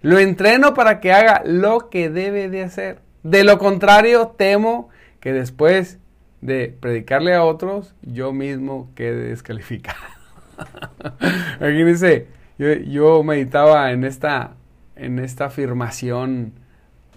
Lo 0.00 0.18
entreno 0.18 0.72
para 0.72 0.98
que 0.98 1.12
haga 1.12 1.42
lo 1.44 1.90
que 1.90 2.08
debe 2.08 2.48
de 2.48 2.62
hacer. 2.62 3.00
De 3.22 3.44
lo 3.44 3.58
contrario, 3.58 4.28
temo 4.28 4.88
que 5.20 5.34
después 5.34 5.98
de 6.40 6.74
predicarle 6.80 7.34
a 7.34 7.44
otros, 7.44 7.94
yo 8.00 8.32
mismo 8.32 8.88
quede 8.94 9.28
descalificado. 9.28 10.00
Imagínense, 11.60 12.28
yo, 12.56 12.72
yo, 12.72 13.22
meditaba 13.22 13.92
en 13.92 14.04
esta, 14.04 14.54
en 14.96 15.18
esta 15.18 15.44
afirmación 15.44 16.54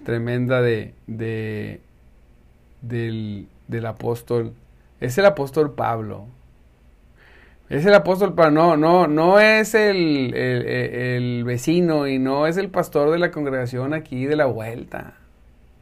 tremenda 0.03 0.61
de, 0.61 0.93
de 1.07 1.79
del, 2.81 3.47
del, 3.69 3.85
apóstol. 3.85 4.55
Es 4.99 5.17
el 5.17 5.25
apóstol 5.25 5.73
Pablo. 5.73 6.34
Es 7.69 7.85
el 7.85 7.95
apóstol 7.95 8.35
Pablo, 8.35 8.51
no, 8.51 8.77
no, 8.77 9.07
no 9.07 9.39
es 9.39 9.73
el, 9.73 10.35
el, 10.35 10.67
el 10.67 11.43
vecino 11.43 12.07
y 12.07 12.19
no 12.19 12.45
es 12.45 12.57
el 12.57 12.69
pastor 12.69 13.09
de 13.09 13.17
la 13.17 13.31
congregación 13.31 13.93
aquí 13.93 14.25
de 14.25 14.35
la 14.35 14.45
vuelta. 14.45 15.15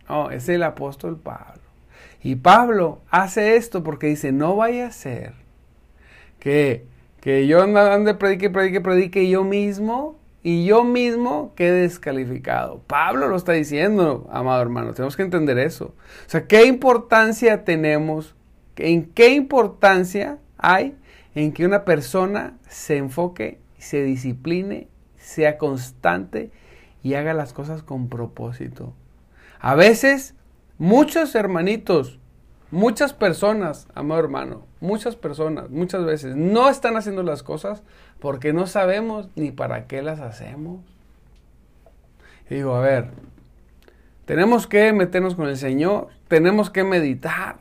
No, 0.08 0.32
es 0.32 0.48
el 0.48 0.64
apóstol 0.64 1.18
Pablo. 1.18 1.62
Y 2.24 2.36
Pablo 2.36 3.02
hace 3.10 3.58
esto 3.58 3.84
porque 3.84 4.08
dice, 4.08 4.32
no 4.32 4.56
vaya 4.56 4.88
a 4.88 4.92
ser 4.92 5.34
que, 6.40 6.86
que 7.20 7.48
yo 7.48 7.62
ande, 7.62 8.14
predique, 8.14 8.50
predique, 8.50 8.80
predique 8.80 9.30
yo 9.30 9.44
mismo 9.44 10.18
y 10.42 10.66
yo 10.66 10.86
mismo 10.86 11.54
quede 11.56 11.82
descalificado. 11.82 12.82
Pablo 12.88 13.28
lo 13.28 13.36
está 13.36 13.52
diciendo, 13.52 14.30
amado 14.32 14.62
hermano, 14.62 14.94
tenemos 14.94 15.18
que 15.18 15.24
entender 15.24 15.58
eso. 15.58 15.94
O 16.26 16.30
sea, 16.30 16.48
¿qué 16.48 16.66
importancia 16.66 17.66
tenemos? 17.66 18.36
¿En 18.78 19.06
qué 19.06 19.34
importancia 19.34 20.38
hay 20.58 20.96
en 21.36 21.52
que 21.54 21.66
una 21.66 21.86
persona 21.86 22.58
se 22.68 22.98
enfoque, 22.98 23.60
se 23.78 24.04
discipline, 24.04 24.88
sea 25.18 25.58
constante 25.58 26.52
y 27.02 27.16
haga 27.16 27.34
las 27.34 27.54
cosas 27.54 27.84
con 27.84 28.10
propósito? 28.10 28.94
A 29.60 29.76
veces, 29.76 30.36
muchos 30.78 31.36
hermanitos, 31.36 32.20
muchas 32.72 33.14
personas, 33.14 33.88
amado 33.96 34.20
hermano, 34.20 34.66
muchas 34.80 35.16
personas, 35.16 35.70
muchas 35.70 36.06
veces 36.06 36.36
no 36.36 36.70
están 36.70 36.98
haciendo 36.98 37.24
las 37.24 37.44
cosas 37.44 37.84
porque 38.20 38.52
no 38.52 38.68
sabemos 38.68 39.30
ni 39.36 39.52
para 39.52 39.88
qué 39.88 40.02
las 40.02 40.20
hacemos. 40.20 40.82
Y 42.50 42.56
digo, 42.56 42.76
a 42.76 42.82
ver, 42.82 43.12
tenemos 44.26 44.68
que 44.68 44.92
meternos 44.94 45.36
con 45.36 45.48
el 45.48 45.58
Señor, 45.58 46.08
tenemos 46.28 46.70
que 46.70 46.84
meditar 46.84 47.58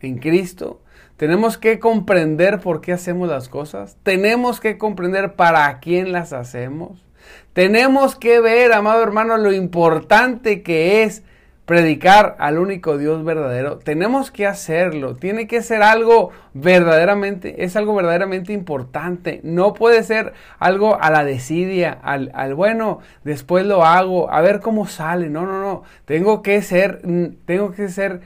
en 0.00 0.18
Cristo, 0.18 0.82
tenemos 1.22 1.56
que 1.56 1.78
comprender 1.78 2.58
por 2.58 2.80
qué 2.80 2.92
hacemos 2.92 3.28
las 3.28 3.48
cosas, 3.48 3.96
tenemos 4.02 4.58
que 4.58 4.76
comprender 4.76 5.34
para 5.34 5.78
quién 5.78 6.10
las 6.10 6.32
hacemos. 6.32 7.06
Tenemos 7.52 8.16
que 8.16 8.40
ver, 8.40 8.72
amado 8.72 9.04
hermano, 9.04 9.36
lo 9.36 9.52
importante 9.52 10.64
que 10.64 11.04
es 11.04 11.22
predicar 11.64 12.34
al 12.40 12.58
único 12.58 12.98
Dios 12.98 13.22
verdadero, 13.22 13.78
tenemos 13.78 14.32
que 14.32 14.48
hacerlo. 14.48 15.14
Tiene 15.14 15.46
que 15.46 15.62
ser 15.62 15.84
algo 15.84 16.32
verdaderamente, 16.54 17.62
es 17.62 17.76
algo 17.76 17.94
verdaderamente 17.94 18.52
importante. 18.52 19.40
No 19.44 19.74
puede 19.74 20.02
ser 20.02 20.32
algo 20.58 21.00
a 21.00 21.12
la 21.12 21.24
desidia, 21.24 22.00
al, 22.02 22.32
al 22.34 22.56
bueno, 22.56 22.98
después 23.22 23.64
lo 23.64 23.84
hago, 23.84 24.28
a 24.28 24.40
ver 24.40 24.58
cómo 24.58 24.88
sale. 24.88 25.30
No, 25.30 25.46
no, 25.46 25.60
no. 25.60 25.84
Tengo 26.04 26.42
que 26.42 26.62
ser, 26.62 27.00
tengo 27.46 27.70
que 27.70 27.88
ser 27.90 28.22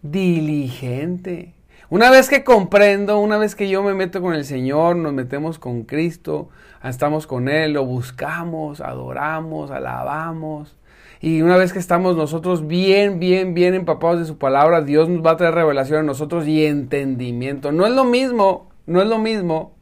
diligente. 0.00 1.57
Una 1.90 2.10
vez 2.10 2.28
que 2.28 2.44
comprendo, 2.44 3.18
una 3.18 3.38
vez 3.38 3.54
que 3.54 3.70
yo 3.70 3.82
me 3.82 3.94
meto 3.94 4.20
con 4.20 4.34
el 4.34 4.44
Señor, 4.44 4.96
nos 4.96 5.14
metemos 5.14 5.58
con 5.58 5.84
Cristo, 5.84 6.50
estamos 6.84 7.26
con 7.26 7.48
Él, 7.48 7.72
lo 7.72 7.86
buscamos, 7.86 8.82
adoramos, 8.82 9.70
alabamos. 9.70 10.76
Y 11.22 11.40
una 11.40 11.56
vez 11.56 11.72
que 11.72 11.78
estamos 11.78 12.14
nosotros 12.14 12.66
bien, 12.66 13.18
bien, 13.18 13.54
bien 13.54 13.72
empapados 13.72 14.20
de 14.20 14.26
su 14.26 14.36
palabra, 14.36 14.82
Dios 14.82 15.08
nos 15.08 15.24
va 15.24 15.30
a 15.30 15.36
traer 15.38 15.54
revelación 15.54 16.00
a 16.00 16.02
nosotros 16.02 16.46
y 16.46 16.66
entendimiento. 16.66 17.72
No 17.72 17.86
es 17.86 17.92
lo 17.92 18.04
mismo, 18.04 18.68
no 18.84 19.00
es 19.00 19.08
lo 19.08 19.18
mismo 19.18 19.72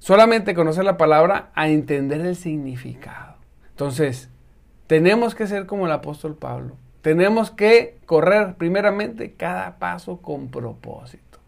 solamente 0.00 0.52
conocer 0.52 0.84
la 0.84 0.96
palabra 0.96 1.50
a 1.54 1.68
entender 1.68 2.22
el 2.22 2.34
significado. 2.34 3.36
Entonces, 3.70 4.30
tenemos 4.88 5.36
que 5.36 5.46
ser 5.46 5.66
como 5.66 5.86
el 5.86 5.92
apóstol 5.92 6.34
Pablo. 6.34 6.74
Tenemos 7.02 7.50
que 7.50 7.98
correr 8.06 8.54
primeramente 8.56 9.32
cada 9.34 9.78
paso 9.78 10.18
con 10.18 10.48
propósito. 10.48 11.38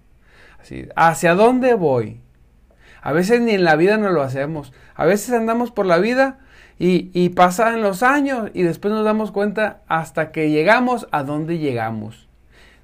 Así, 0.61 0.89
¿hacia 0.97 1.35
dónde 1.35 1.75
voy? 1.75 2.21
A 3.03 3.13
veces 3.13 3.41
ni 3.41 3.53
en 3.53 3.65
la 3.65 3.77
vida 3.77 3.97
no 3.97 4.11
lo 4.11 4.23
hacemos. 4.23 4.73
A 4.95 5.07
veces 5.07 5.33
andamos 5.33 5.71
por 5.71 5.87
la 5.87 5.99
vida 5.99 6.39
y, 6.79 7.11
y 7.13 7.31
pasan 7.31 7.83
los 7.83 8.03
años 8.03 8.51
y 8.55 8.63
después 8.63 8.93
nos 8.95 9.05
damos 9.05 9.33
cuenta 9.33 9.83
hasta 9.89 10.33
que 10.33 10.51
llegamos 10.51 11.09
a 11.11 11.23
dónde 11.23 11.59
llegamos. 11.59 12.30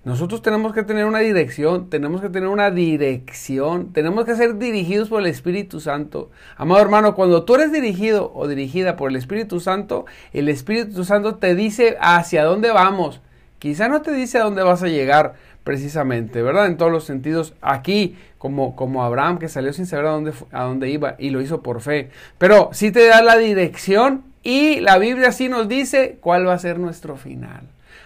Nosotros 0.07 0.41
tenemos 0.41 0.73
que 0.73 0.85
tener 0.85 1.05
una 1.05 1.19
dirección, 1.19 1.91
tenemos 1.91 2.21
que 2.21 2.29
tener 2.29 2.49
una 2.49 2.71
dirección, 2.71 3.93
tenemos 3.93 4.25
que 4.25 4.37
ser 4.37 4.57
dirigidos 4.57 5.09
por 5.09 5.21
el 5.21 5.27
Espíritu 5.27 5.81
Santo. 5.81 6.31
Amado 6.57 6.81
hermano, 6.81 7.17
cuando 7.17 7.43
tú 7.43 7.57
eres 7.57 7.73
dirigido 7.73 8.31
o 8.33 8.47
dirigida 8.47 8.95
por 8.95 9.11
el 9.11 9.17
Espíritu 9.17 9.59
Santo, 9.59 10.07
el 10.33 10.49
Espíritu 10.49 11.05
Santo 11.05 11.39
te 11.39 11.57
dice 11.57 11.97
hacia 12.01 12.45
dónde 12.45 12.71
vamos. 12.71 13.21
Quizá 13.59 13.89
no 13.89 14.01
te 14.01 14.13
dice 14.13 14.39
a 14.39 14.45
dónde 14.45 14.63
vas 14.63 14.85
a 14.85 14.87
llegar 14.87 15.35
precisamente, 15.65 16.41
¿verdad? 16.41 16.67
En 16.67 16.77
todos 16.77 16.93
los 16.93 17.03
sentidos. 17.03 17.55
Aquí, 17.61 18.17
como, 18.39 18.77
como 18.77 19.03
Abraham, 19.03 19.41
que 19.41 19.49
salió 19.49 19.73
sin 19.73 19.87
saber 19.87 20.07
a 20.07 20.11
dónde, 20.11 20.33
a 20.53 20.63
dónde 20.63 20.89
iba 20.89 21.17
y 21.19 21.31
lo 21.31 21.41
hizo 21.41 21.65
por 21.65 21.81
fe. 21.81 22.11
Pero 22.39 22.71
sí 22.73 22.93
te 22.93 23.09
da 23.09 23.23
la 23.23 23.39
dirección 23.39 24.23
y 24.45 24.79
la 24.79 24.99
Biblia 24.99 25.33
sí 25.33 25.49
nos 25.49 25.67
dice 25.67 26.19
cuál 26.21 26.47
va 26.47 26.53
a 26.53 26.61
ser 26.61 26.79
nuestro 26.79 27.17
final. 27.17 27.63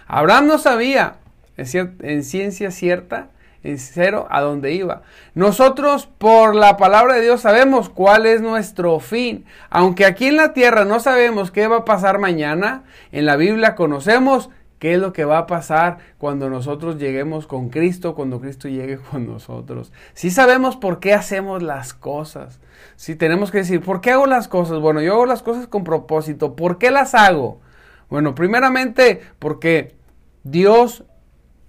Abraham 0.07 0.47
no 0.47 0.57
sabía, 0.57 1.17
en, 1.61 2.23
ciencia 2.23 2.71
cierta, 2.71 3.29
en 3.63 3.77
cero, 3.77 4.27
a 4.29 4.41
dónde 4.41 4.73
iba. 4.73 5.03
Nosotros, 5.35 6.07
por 6.17 6.55
la 6.55 6.77
palabra 6.77 7.15
de 7.15 7.21
Dios, 7.21 7.41
sabemos 7.41 7.89
cuál 7.89 8.25
es 8.25 8.41
nuestro 8.41 8.99
fin. 8.99 9.45
Aunque 9.69 10.05
aquí 10.05 10.27
en 10.27 10.37
la 10.37 10.53
tierra 10.53 10.85
no 10.85 10.99
sabemos 10.99 11.51
qué 11.51 11.67
va 11.67 11.77
a 11.77 11.85
pasar 11.85 12.19
mañana, 12.19 12.83
en 13.11 13.25
la 13.25 13.35
Biblia 13.35 13.75
conocemos 13.75 14.49
qué 14.81 14.95
es 14.95 14.99
lo 14.99 15.13
que 15.13 15.25
va 15.25 15.37
a 15.37 15.45
pasar 15.45 15.99
cuando 16.17 16.49
nosotros 16.49 16.97
lleguemos 16.97 17.45
con 17.45 17.69
Cristo, 17.69 18.15
cuando 18.15 18.41
Cristo 18.41 18.67
llegue 18.67 18.97
con 19.11 19.27
nosotros. 19.27 19.93
Si 20.15 20.31
sabemos 20.31 20.75
por 20.75 20.99
qué 20.99 21.13
hacemos 21.13 21.61
las 21.61 21.93
cosas. 21.93 22.59
Si 22.95 23.15
tenemos 23.15 23.51
que 23.51 23.59
decir, 23.59 23.81
¿por 23.81 24.01
qué 24.01 24.09
hago 24.09 24.25
las 24.25 24.47
cosas? 24.47 24.79
Bueno, 24.79 25.01
yo 25.01 25.13
hago 25.13 25.27
las 25.27 25.43
cosas 25.43 25.67
con 25.67 25.83
propósito. 25.83 26.55
¿Por 26.55 26.79
qué 26.79 26.89
las 26.89 27.13
hago? 27.13 27.61
Bueno, 28.09 28.33
primeramente 28.33 29.21
porque 29.37 29.95
Dios 30.43 31.03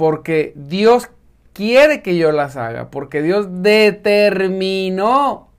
porque 0.03 0.53
Dios 0.57 1.11
quiere 1.53 2.03
que 2.03 2.17
yo 2.17 2.33
las 2.33 2.57
haga, 2.57 2.91
porque 2.91 3.23
Dios 3.23 3.63
determinó 3.63 5.53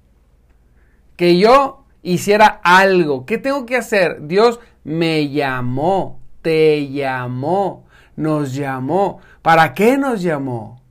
que 1.16 1.38
yo 1.38 1.86
hiciera 2.02 2.60
algo. 2.62 3.26
¿Qué 3.26 3.38
tengo 3.38 3.66
que 3.66 3.78
hacer? 3.78 4.28
Dios 4.28 4.60
me 4.84 5.30
llamó, 5.30 6.20
te 6.42 6.90
llamó, 6.90 7.86
nos 8.18 8.54
llamó. 8.54 9.22
¿Para 9.42 9.74
qué 9.74 9.98
nos 9.98 10.22
llamó? 10.22 10.82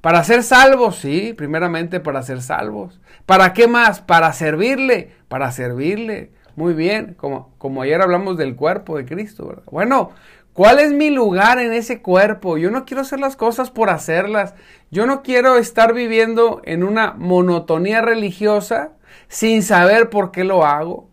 Para 0.00 0.24
ser 0.24 0.42
salvos, 0.42 0.96
sí, 0.96 1.32
primeramente 1.32 2.00
para 2.00 2.24
ser 2.24 2.42
salvos. 2.42 3.00
¿Para 3.24 3.52
qué 3.52 3.68
más? 3.68 4.00
Para 4.00 4.32
servirle, 4.32 5.12
para 5.28 5.52
servirle. 5.52 6.32
Muy 6.56 6.74
bien, 6.74 7.14
como, 7.16 7.54
como 7.58 7.82
ayer 7.82 8.02
hablamos 8.02 8.36
del 8.36 8.56
cuerpo 8.56 8.96
de 8.96 9.04
Cristo, 9.04 9.46
¿verdad? 9.46 9.62
Bueno, 9.70 10.10
¿Cuál 10.56 10.78
es 10.78 10.90
mi 10.90 11.10
lugar 11.10 11.58
en 11.58 11.74
ese 11.74 12.00
cuerpo? 12.00 12.56
Yo 12.56 12.70
no 12.70 12.86
quiero 12.86 13.02
hacer 13.02 13.20
las 13.20 13.36
cosas 13.36 13.70
por 13.70 13.90
hacerlas. 13.90 14.54
Yo 14.90 15.04
no 15.04 15.22
quiero 15.22 15.58
estar 15.58 15.92
viviendo 15.92 16.62
en 16.64 16.82
una 16.82 17.12
monotonía 17.12 18.00
religiosa 18.00 18.92
sin 19.28 19.62
saber 19.62 20.08
por 20.08 20.30
qué 20.30 20.44
lo 20.44 20.64
hago. 20.64 21.10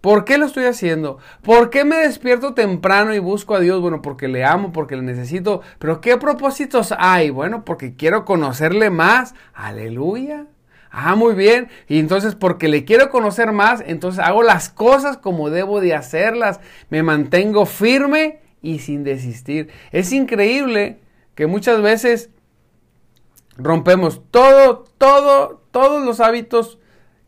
¿Por 0.00 0.24
qué 0.24 0.38
lo 0.38 0.46
estoy 0.46 0.66
haciendo? 0.66 1.18
¿Por 1.42 1.70
qué 1.70 1.84
me 1.84 1.96
despierto 1.96 2.54
temprano 2.54 3.12
y 3.12 3.18
busco 3.18 3.56
a 3.56 3.60
Dios? 3.60 3.80
Bueno, 3.80 4.00
porque 4.00 4.28
le 4.28 4.44
amo, 4.44 4.70
porque 4.70 4.94
le 4.94 5.02
necesito. 5.02 5.60
Pero 5.80 6.00
¿qué 6.00 6.16
propósitos 6.16 6.94
hay? 6.96 7.30
Bueno, 7.30 7.64
porque 7.64 7.96
quiero 7.96 8.24
conocerle 8.24 8.90
más. 8.90 9.34
Aleluya. 9.54 10.46
Ah, 10.92 11.16
muy 11.16 11.34
bien. 11.34 11.68
Y 11.88 11.98
entonces 11.98 12.36
porque 12.36 12.68
le 12.68 12.84
quiero 12.84 13.10
conocer 13.10 13.50
más, 13.50 13.82
entonces 13.84 14.24
hago 14.24 14.44
las 14.44 14.68
cosas 14.68 15.16
como 15.16 15.50
debo 15.50 15.80
de 15.80 15.96
hacerlas. 15.96 16.60
Me 16.90 17.02
mantengo 17.02 17.66
firme 17.66 18.43
y 18.64 18.78
sin 18.78 19.04
desistir. 19.04 19.68
Es 19.92 20.10
increíble 20.12 20.98
que 21.34 21.46
muchas 21.46 21.82
veces 21.82 22.30
rompemos 23.58 24.22
todo, 24.30 24.84
todo, 24.98 25.62
todos 25.70 26.04
los 26.04 26.18
hábitos 26.20 26.78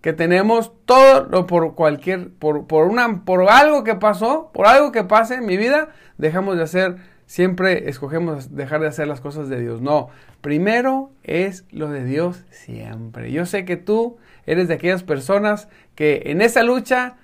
que 0.00 0.14
tenemos, 0.14 0.72
todo 0.86 1.46
por 1.46 1.74
cualquier, 1.74 2.30
por, 2.30 2.66
por, 2.66 2.86
una, 2.86 3.24
por 3.24 3.48
algo 3.50 3.84
que 3.84 3.94
pasó, 3.94 4.50
por 4.54 4.66
algo 4.66 4.92
que 4.92 5.04
pase 5.04 5.34
en 5.34 5.46
mi 5.46 5.58
vida, 5.58 5.90
dejamos 6.16 6.56
de 6.56 6.62
hacer, 6.62 6.96
siempre 7.26 7.90
escogemos 7.90 8.54
dejar 8.54 8.80
de 8.80 8.88
hacer 8.88 9.06
las 9.06 9.20
cosas 9.20 9.50
de 9.50 9.60
Dios. 9.60 9.82
No, 9.82 10.08
primero 10.40 11.10
es 11.22 11.66
lo 11.70 11.90
de 11.90 12.04
Dios 12.04 12.44
siempre. 12.50 13.30
Yo 13.30 13.44
sé 13.44 13.66
que 13.66 13.76
tú 13.76 14.16
eres 14.46 14.68
de 14.68 14.74
aquellas 14.74 15.02
personas 15.02 15.68
que 15.94 16.22
en 16.26 16.40
esa 16.40 16.62
lucha 16.62 17.16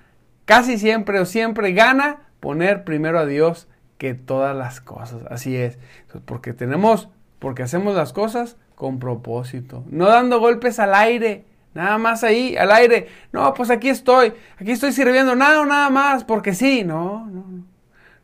casi 0.45 0.77
siempre 0.77 1.19
o 1.19 1.25
siempre 1.25 1.71
gana 1.71 2.27
poner 2.39 2.83
primero 2.83 3.17
a 3.17 3.25
Dios 3.25 3.67
que 3.97 4.13
todas 4.13 4.55
las 4.55 4.81
cosas. 4.81 5.23
Así 5.29 5.55
es. 5.55 5.77
Porque 6.25 6.53
tenemos, 6.53 7.09
porque 7.39 7.63
hacemos 7.63 7.95
las 7.95 8.13
cosas 8.13 8.57
con 8.75 8.99
propósito. 8.99 9.83
No 9.89 10.07
dando 10.07 10.39
golpes 10.39 10.79
al 10.79 10.93
aire. 10.93 11.45
Nada 11.73 11.97
más 11.97 12.23
ahí, 12.23 12.55
al 12.55 12.71
aire. 12.71 13.07
No, 13.31 13.53
pues 13.53 13.69
aquí 13.71 13.89
estoy. 13.89 14.33
Aquí 14.57 14.71
estoy 14.71 14.91
sirviendo. 14.91 15.35
Nada, 15.35 15.65
nada 15.65 15.89
más. 15.89 16.23
Porque 16.23 16.53
sí. 16.53 16.83
No, 16.83 17.25
no, 17.25 17.45
no. 17.49 17.72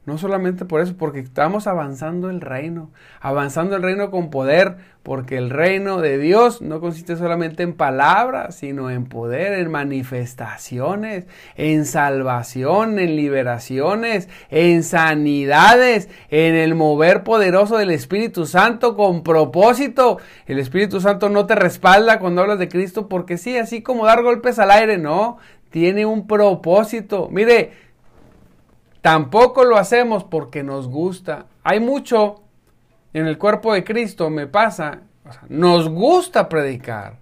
No 0.10 0.18
solamente 0.18 0.66
por 0.66 0.82
eso, 0.82 0.98
porque 0.98 1.20
estamos 1.20 1.68
avanzando 1.68 2.32
el 2.32 2.42
reino, 2.42 2.90
avanzando 3.22 3.76
el 3.76 3.84
reino 3.84 4.10
con 4.10 4.32
poder, 4.32 4.78
porque 5.04 5.38
el 5.38 5.52
reino 5.52 6.02
de 6.02 6.18
Dios 6.18 6.64
no 6.64 6.80
consiste 6.80 7.16
solamente 7.16 7.62
en 7.62 7.74
palabras, 7.74 8.56
sino 8.56 8.90
en 8.90 9.06
poder, 9.06 9.54
en 9.54 9.70
manifestaciones, 9.70 11.28
en 11.58 11.86
salvación, 11.86 12.98
en 12.98 13.16
liberaciones, 13.16 14.30
en 14.50 14.82
sanidades, 14.82 16.10
en 16.32 16.56
el 16.56 16.74
mover 16.74 17.24
poderoso 17.24 17.78
del 17.78 17.92
Espíritu 17.92 18.48
Santo 18.48 18.98
con 18.98 19.22
propósito. 19.22 20.18
El 20.48 20.58
Espíritu 20.58 21.02
Santo 21.02 21.30
no 21.30 21.46
te 21.46 21.54
respalda 21.54 22.18
cuando 22.18 22.42
hablas 22.42 22.58
de 22.58 22.68
Cristo, 22.68 23.08
porque 23.08 23.38
sí, 23.38 23.60
así 23.60 23.84
como 23.84 24.08
dar 24.08 24.24
golpes 24.24 24.58
al 24.58 24.72
aire, 24.72 24.98
no, 24.98 25.38
tiene 25.70 26.08
un 26.08 26.26
propósito. 26.26 27.30
Mire, 27.32 27.89
Tampoco 29.02 29.64
lo 29.64 29.78
hacemos 29.78 30.24
porque 30.24 30.64
nos 30.64 30.88
gusta. 30.88 31.46
Hay 31.64 31.80
mucho 31.80 32.44
en 33.14 33.28
el 33.28 33.38
cuerpo 33.38 33.74
de 33.74 33.84
Cristo, 33.84 34.30
me 34.30 34.48
pasa, 34.48 35.02
nos 35.48 35.90
gusta 35.90 36.50
predicar, 36.50 37.20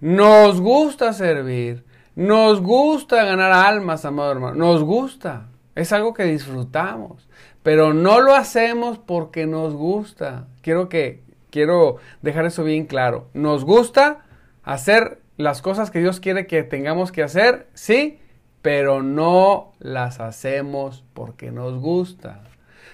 nos 0.00 0.60
gusta 0.60 1.12
servir, 1.12 1.84
nos 2.14 2.60
gusta 2.60 3.24
ganar 3.24 3.52
almas, 3.52 4.04
amado 4.04 4.32
hermano, 4.32 4.56
nos 4.56 4.82
gusta. 4.82 5.48
Es 5.74 5.92
algo 5.92 6.12
que 6.12 6.24
disfrutamos, 6.24 7.28
pero 7.62 7.94
no 7.94 8.20
lo 8.20 8.34
hacemos 8.34 8.98
porque 8.98 9.46
nos 9.46 9.74
gusta. 9.74 10.48
Quiero 10.60 10.88
que 10.88 11.22
quiero 11.50 11.96
dejar 12.20 12.44
eso 12.44 12.64
bien 12.64 12.84
claro. 12.84 13.28
Nos 13.32 13.64
gusta 13.64 14.24
hacer 14.64 15.22
las 15.36 15.62
cosas 15.62 15.90
que 15.90 16.00
Dios 16.00 16.20
quiere 16.20 16.46
que 16.46 16.62
tengamos 16.62 17.10
que 17.10 17.22
hacer, 17.22 17.68
sí, 17.72 18.18
pero 18.62 19.02
no 19.02 19.72
las 19.80 20.20
hacemos 20.20 21.04
porque 21.12 21.50
nos 21.50 21.80
gusta, 21.80 22.40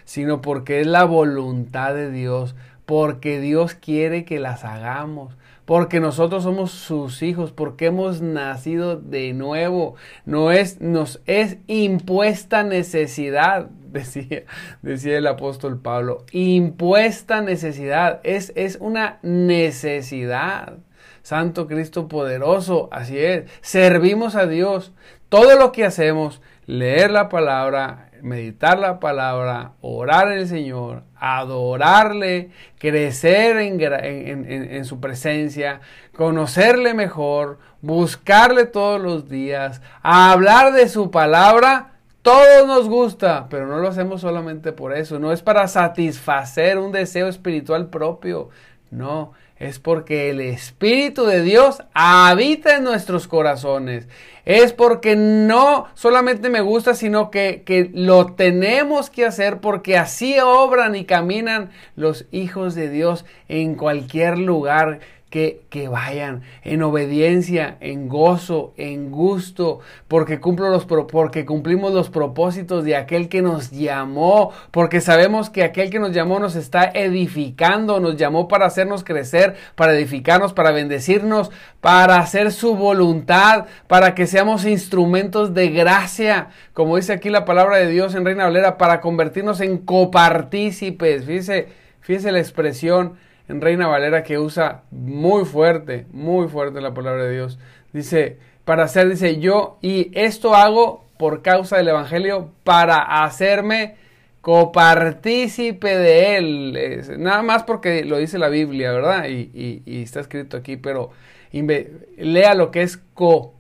sino 0.04 0.40
porque 0.40 0.80
es 0.80 0.86
la 0.86 1.04
voluntad 1.04 1.94
de 1.94 2.10
Dios, 2.10 2.56
porque 2.86 3.38
Dios 3.38 3.74
quiere 3.74 4.24
que 4.24 4.40
las 4.40 4.64
hagamos, 4.64 5.36
porque 5.66 6.00
nosotros 6.00 6.44
somos 6.44 6.70
sus 6.70 7.22
hijos, 7.22 7.52
porque 7.52 7.86
hemos 7.86 8.22
nacido 8.22 8.96
de 8.96 9.34
nuevo. 9.34 9.96
No 10.24 10.50
es, 10.50 10.80
nos 10.80 11.20
es 11.26 11.58
impuesta 11.66 12.62
necesidad. 12.62 13.68
decía, 13.92 14.44
decía 14.80 15.18
el 15.18 15.26
apóstol 15.26 15.78
Pablo, 15.78 16.24
impuesta 16.32 17.42
necesidad, 17.42 18.20
es, 18.24 18.52
es 18.56 18.78
una 18.80 19.18
necesidad. 19.22 20.78
Santo 21.20 21.66
Cristo 21.66 22.08
poderoso, 22.08 22.88
así 22.90 23.18
es, 23.18 23.50
servimos 23.60 24.34
a 24.34 24.46
Dios. 24.46 24.94
Todo 25.28 25.58
lo 25.58 25.72
que 25.72 25.84
hacemos, 25.84 26.40
leer 26.66 27.10
la 27.10 27.28
palabra, 27.28 28.08
meditar 28.22 28.78
la 28.78 29.00
palabra, 29.00 29.72
orar 29.80 30.32
en 30.32 30.38
el 30.38 30.48
Señor, 30.48 31.02
adorarle, 31.16 32.50
crecer 32.78 33.58
en, 33.58 34.84
su 34.84 35.00
presencia, 35.00 35.80
conocerle 36.16 36.94
mejor, 36.94 37.58
buscarle 37.80 38.66
todos 38.66 39.00
los 39.00 39.28
días, 39.28 39.82
hablar 40.02 40.72
de 40.72 40.88
su 40.88 41.10
palabra, 41.10 41.92
todo 42.22 42.66
nos 42.66 42.88
gusta, 42.88 43.46
pero 43.48 43.66
no 43.66 43.78
lo 43.78 43.88
hacemos 43.88 44.20
solamente 44.20 44.72
por 44.72 44.94
eso, 44.94 45.18
no 45.18 45.32
es 45.32 45.42
para 45.42 45.68
satisfacer 45.68 46.78
un 46.78 46.92
deseo 46.92 47.28
espiritual 47.28 47.88
propio, 47.88 48.50
no, 48.90 49.32
es 49.58 49.78
porque 49.78 50.30
el 50.30 50.40
Espíritu 50.40 51.24
de 51.24 51.42
Dios 51.42 51.82
habita 51.92 52.76
en 52.76 52.84
nuestros 52.84 53.26
corazones. 53.26 54.06
Es 54.44 54.72
porque 54.72 55.14
no 55.14 55.88
solamente 55.94 56.48
me 56.48 56.60
gusta, 56.60 56.94
sino 56.94 57.30
que, 57.30 57.62
que, 57.66 57.90
lo 57.92 58.26
tenemos 58.34 59.10
que 59.10 59.26
hacer 59.26 59.58
porque 59.58 59.98
así 59.98 60.38
obran 60.40 60.94
y 60.94 61.04
caminan 61.04 61.70
los 61.96 62.26
hijos 62.30 62.74
de 62.74 62.88
Dios 62.88 63.26
en 63.48 63.74
cualquier 63.74 64.38
lugar 64.38 65.00
que, 65.30 65.88
vayan 65.90 66.42
en 66.64 66.82
obediencia, 66.82 67.76
en 67.80 68.08
gozo, 68.08 68.72
en 68.76 69.10
gusto, 69.10 69.80
porque, 70.08 70.40
los, 70.42 70.84
porque 70.86 71.44
cumplimos 71.44 71.92
los 71.92 72.08
propósitos 72.08 72.84
de 72.84 72.96
aquel 72.96 73.28
que 73.28 73.42
nos 73.42 73.70
llamó, 73.70 74.52
porque 74.70 75.00
sabemos 75.00 75.50
que 75.50 75.64
aquel 75.64 75.90
que 75.90 75.98
nos 75.98 76.12
llamó 76.12 76.38
nos 76.38 76.56
está 76.56 76.90
edificando, 76.94 78.00
nos 78.00 78.16
llamó 78.16 78.48
para 78.48 78.66
hacernos 78.66 79.04
crecer, 79.04 79.56
para 79.74 79.94
edificarnos, 79.94 80.54
para 80.54 80.70
bendecirnos, 80.70 81.50
para 81.80 82.18
hacer 82.18 82.50
su 82.50 82.74
voluntad, 82.74 83.66
para 83.86 84.14
que 84.14 84.26
seamos 84.26 84.64
instrumentos 84.64 85.52
de 85.52 85.68
gracia, 85.68 86.48
como 86.72 86.96
dice 86.96 87.12
aquí 87.12 87.28
la 87.28 87.44
palabra 87.44 87.76
de 87.76 87.88
Dios 87.88 88.14
en 88.14 88.24
Reina 88.24 88.44
Valera, 88.44 88.78
para 88.78 89.02
convertirnos 89.02 89.60
en 89.60 89.78
copartícipes. 89.78 91.26
Fíjese, 91.26 91.68
fíjese 92.00 92.32
la 92.32 92.38
expresión 92.38 93.27
en 93.48 93.60
Reina 93.60 93.86
Valera 93.86 94.22
que 94.22 94.38
usa 94.38 94.82
muy 94.90 95.44
fuerte, 95.44 96.06
muy 96.12 96.48
fuerte 96.48 96.80
la 96.80 96.94
palabra 96.94 97.24
de 97.24 97.34
Dios. 97.34 97.58
Dice, 97.92 98.38
para 98.64 98.84
hacer, 98.84 99.08
dice 99.08 99.40
yo, 99.40 99.78
y 99.80 100.10
esto 100.12 100.54
hago 100.54 101.06
por 101.16 101.42
causa 101.42 101.76
del 101.76 101.88
Evangelio, 101.88 102.52
para 102.64 103.24
hacerme 103.24 103.96
copartícipe 104.40 105.96
de 105.96 106.36
él. 106.36 107.18
nada 107.18 107.42
más 107.42 107.64
porque 107.64 108.04
lo 108.04 108.18
dice 108.18 108.38
la 108.38 108.48
Biblia, 108.48 108.92
¿verdad? 108.92 109.26
Y, 109.28 109.82
está 109.86 110.20
escrito 110.20 110.56
aquí, 110.56 110.76
pero 110.76 111.10
lea 111.52 112.54
lo 112.54 112.70
que 112.70 112.82
es 112.82 112.98
co, 113.14 113.54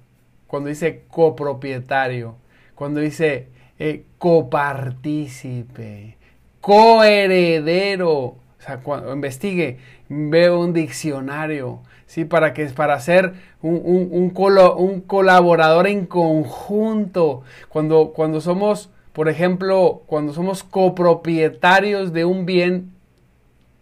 cuando 0.46 0.68
dice 0.68 1.02
copropietario, 1.10 2.36
cuando 2.74 3.00
dice 3.00 3.48
eh, 3.78 4.04
copartícipe, 4.18 6.16
coheredero, 6.60 8.36
o 8.58 8.62
sea, 8.62 8.78
cuando 8.78 9.12
investigue, 9.12 9.78
veo 10.08 10.60
un 10.60 10.72
diccionario, 10.72 11.80
¿sí? 12.06 12.24
Para 12.24 12.52
que 12.54 12.66
para 12.66 12.98
ser 12.98 13.34
un, 13.62 13.80
un, 13.84 14.30
un, 14.76 15.00
colaborador 15.00 15.86
en 15.86 16.06
conjunto. 16.06 17.42
Cuando, 17.68 18.12
cuando 18.12 18.40
somos, 18.40 18.90
por 19.12 19.28
ejemplo, 19.28 20.02
cuando 20.06 20.32
somos 20.32 20.64
copropietarios 20.64 22.12
de 22.12 22.24
un 22.24 22.46
bien, 22.46 22.90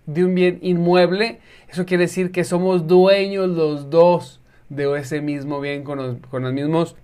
de 0.05 0.27
un 0.27 0.35
bien 0.35 0.59
inmueble, 0.61 1.41
eso 1.69 1.87
quiere 1.87 2.05
decir 2.05 2.31
que 2.31 2.45
somos 2.45 2.87
dueños 2.87 3.49
los 3.49 3.89
dos 3.89 4.43
de 4.69 4.99
ese 4.99 5.23
mismo 5.23 5.61
bien 5.61 5.85
con 5.85 5.99
los, 5.99 6.17
con 6.31 6.43
los 6.43 6.53
mismos 6.53 6.97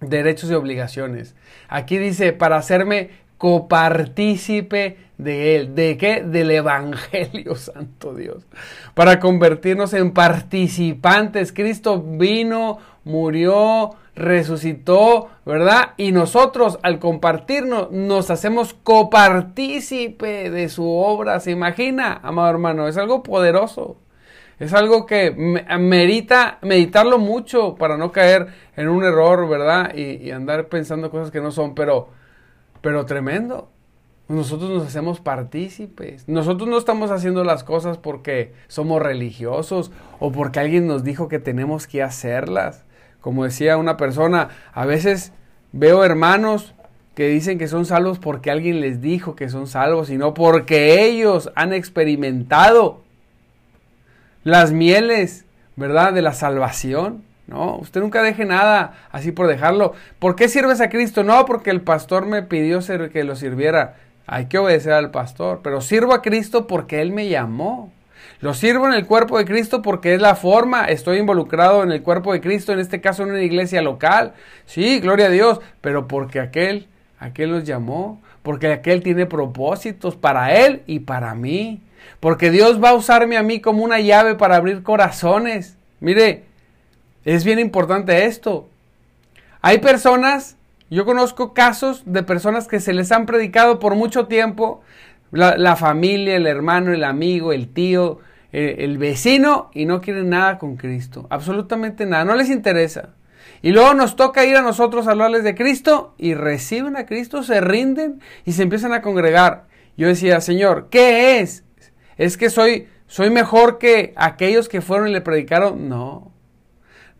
derechos 0.00 0.50
y 0.50 0.54
obligaciones. 0.54 1.34
Aquí 1.68 1.96
dice, 1.96 2.34
para 2.34 2.56
hacerme 2.56 3.10
copartícipe 3.38 4.98
de 5.22 5.56
Él. 5.56 5.74
¿De 5.74 5.96
qué? 5.96 6.22
Del 6.22 6.50
Evangelio, 6.50 7.54
Santo 7.56 8.14
Dios. 8.14 8.46
Para 8.94 9.20
convertirnos 9.20 9.94
en 9.94 10.12
participantes. 10.12 11.52
Cristo 11.52 12.02
vino, 12.02 12.78
murió, 13.04 13.90
resucitó, 14.14 15.28
¿verdad? 15.44 15.90
Y 15.96 16.12
nosotros 16.12 16.78
al 16.82 16.98
compartirnos 16.98 17.90
nos 17.90 18.30
hacemos 18.30 18.74
copartícipe 18.74 20.50
de 20.50 20.68
su 20.68 20.88
obra. 20.88 21.40
¿Se 21.40 21.50
imagina, 21.50 22.20
amado 22.22 22.50
hermano? 22.50 22.88
Es 22.88 22.96
algo 22.96 23.22
poderoso. 23.22 23.96
Es 24.58 24.74
algo 24.74 25.06
que 25.06 25.30
merita 25.30 26.58
meditarlo 26.60 27.18
mucho 27.18 27.76
para 27.76 27.96
no 27.96 28.12
caer 28.12 28.48
en 28.76 28.88
un 28.88 29.04
error, 29.04 29.48
¿verdad? 29.48 29.94
Y, 29.94 30.16
y 30.16 30.30
andar 30.32 30.66
pensando 30.68 31.10
cosas 31.10 31.30
que 31.30 31.40
no 31.40 31.50
son, 31.50 31.74
pero 31.74 32.20
pero 32.80 33.04
tremendo. 33.04 33.70
Nosotros 34.30 34.70
nos 34.70 34.86
hacemos 34.86 35.18
partícipes. 35.18 36.28
Nosotros 36.28 36.68
no 36.68 36.78
estamos 36.78 37.10
haciendo 37.10 37.42
las 37.42 37.64
cosas 37.64 37.98
porque 37.98 38.52
somos 38.68 39.02
religiosos 39.02 39.90
o 40.20 40.30
porque 40.30 40.60
alguien 40.60 40.86
nos 40.86 41.02
dijo 41.02 41.26
que 41.26 41.40
tenemos 41.40 41.88
que 41.88 42.00
hacerlas. 42.00 42.84
Como 43.20 43.42
decía 43.42 43.76
una 43.76 43.96
persona, 43.96 44.50
a 44.72 44.86
veces 44.86 45.32
veo 45.72 46.04
hermanos 46.04 46.76
que 47.16 47.26
dicen 47.26 47.58
que 47.58 47.66
son 47.66 47.86
salvos 47.86 48.20
porque 48.20 48.52
alguien 48.52 48.80
les 48.80 49.00
dijo 49.00 49.34
que 49.34 49.48
son 49.48 49.66
salvos 49.66 50.10
y 50.10 50.16
no 50.16 50.32
porque 50.32 51.04
ellos 51.04 51.50
han 51.56 51.72
experimentado 51.72 53.00
las 54.44 54.70
mieles, 54.70 55.44
¿verdad? 55.74 56.12
De 56.12 56.22
la 56.22 56.34
salvación. 56.34 57.24
No, 57.48 57.78
usted 57.78 58.00
nunca 58.00 58.22
deje 58.22 58.44
nada 58.44 58.94
así 59.10 59.32
por 59.32 59.48
dejarlo. 59.48 59.92
¿Por 60.20 60.36
qué 60.36 60.48
sirves 60.48 60.80
a 60.80 60.88
Cristo? 60.88 61.24
No, 61.24 61.46
porque 61.46 61.70
el 61.70 61.80
pastor 61.80 62.26
me 62.26 62.44
pidió 62.44 62.80
ser, 62.80 63.10
que 63.10 63.24
lo 63.24 63.34
sirviera. 63.34 63.96
Hay 64.32 64.46
que 64.46 64.58
obedecer 64.58 64.92
al 64.92 65.10
pastor, 65.10 65.58
pero 65.60 65.80
sirvo 65.80 66.14
a 66.14 66.22
Cristo 66.22 66.68
porque 66.68 67.02
Él 67.02 67.10
me 67.10 67.28
llamó. 67.28 67.92
Lo 68.40 68.54
sirvo 68.54 68.86
en 68.86 68.92
el 68.92 69.04
cuerpo 69.04 69.36
de 69.36 69.44
Cristo 69.44 69.82
porque 69.82 70.14
es 70.14 70.22
la 70.22 70.36
forma, 70.36 70.84
estoy 70.84 71.18
involucrado 71.18 71.82
en 71.82 71.90
el 71.90 72.04
cuerpo 72.04 72.32
de 72.32 72.40
Cristo, 72.40 72.72
en 72.72 72.78
este 72.78 73.00
caso 73.00 73.24
en 73.24 73.30
una 73.30 73.42
iglesia 73.42 73.82
local. 73.82 74.34
Sí, 74.66 75.00
gloria 75.00 75.26
a 75.26 75.30
Dios, 75.30 75.60
pero 75.80 76.06
porque 76.06 76.38
aquel, 76.38 76.86
aquel 77.18 77.50
los 77.50 77.64
llamó, 77.64 78.22
porque 78.44 78.68
aquel 78.68 79.02
tiene 79.02 79.26
propósitos 79.26 80.14
para 80.14 80.54
Él 80.54 80.82
y 80.86 81.00
para 81.00 81.34
mí. 81.34 81.80
Porque 82.20 82.52
Dios 82.52 82.80
va 82.80 82.90
a 82.90 82.94
usarme 82.94 83.36
a 83.36 83.42
mí 83.42 83.60
como 83.60 83.82
una 83.82 83.98
llave 83.98 84.36
para 84.36 84.54
abrir 84.54 84.84
corazones. 84.84 85.76
Mire, 85.98 86.44
es 87.24 87.42
bien 87.42 87.58
importante 87.58 88.26
esto. 88.26 88.68
Hay 89.60 89.78
personas, 89.78 90.54
yo 90.90 91.04
conozco 91.04 91.54
casos 91.54 92.02
de 92.04 92.22
personas 92.22 92.68
que 92.68 92.80
se 92.80 92.92
les 92.92 93.12
han 93.12 93.26
predicado 93.26 93.78
por 93.78 93.94
mucho 93.94 94.26
tiempo, 94.26 94.82
la, 95.30 95.76
familia, 95.76 96.36
el 96.36 96.46
hermano, 96.46 96.92
el 96.92 97.04
amigo, 97.04 97.52
el 97.52 97.68
tío, 97.72 98.18
el, 98.50 98.80
el 98.80 98.98
vecino, 98.98 99.70
y 99.72 99.86
no 99.86 100.00
quieren 100.00 100.30
nada 100.30 100.58
con 100.58 100.76
Cristo, 100.76 101.26
absolutamente 101.30 102.06
nada, 102.06 102.24
no 102.24 102.34
les 102.34 102.50
interesa. 102.50 103.10
Y 103.62 103.72
luego 103.72 103.94
nos 103.94 104.16
toca 104.16 104.44
ir 104.44 104.56
a 104.56 104.62
nosotros 104.62 105.06
a 105.06 105.10
hablarles 105.10 105.44
de 105.44 105.54
Cristo 105.54 106.14
y 106.16 106.34
reciben 106.34 106.96
a 106.96 107.06
Cristo, 107.06 107.42
se 107.42 107.60
rinden 107.60 108.20
y 108.44 108.52
se 108.52 108.62
empiezan 108.62 108.92
a 108.92 109.02
congregar. 109.02 109.66
Yo 109.96 110.08
decía, 110.08 110.40
Señor, 110.40 110.88
¿qué 110.90 111.40
es? 111.40 111.64
¿Es 112.16 112.36
que 112.36 112.48
soy, 112.48 112.88
soy 113.06 113.30
mejor 113.30 113.78
que 113.78 114.14
aquellos 114.16 114.68
que 114.68 114.80
fueron 114.80 115.08
y 115.08 115.12
le 115.12 115.20
predicaron? 115.20 115.88
No, 115.88 116.32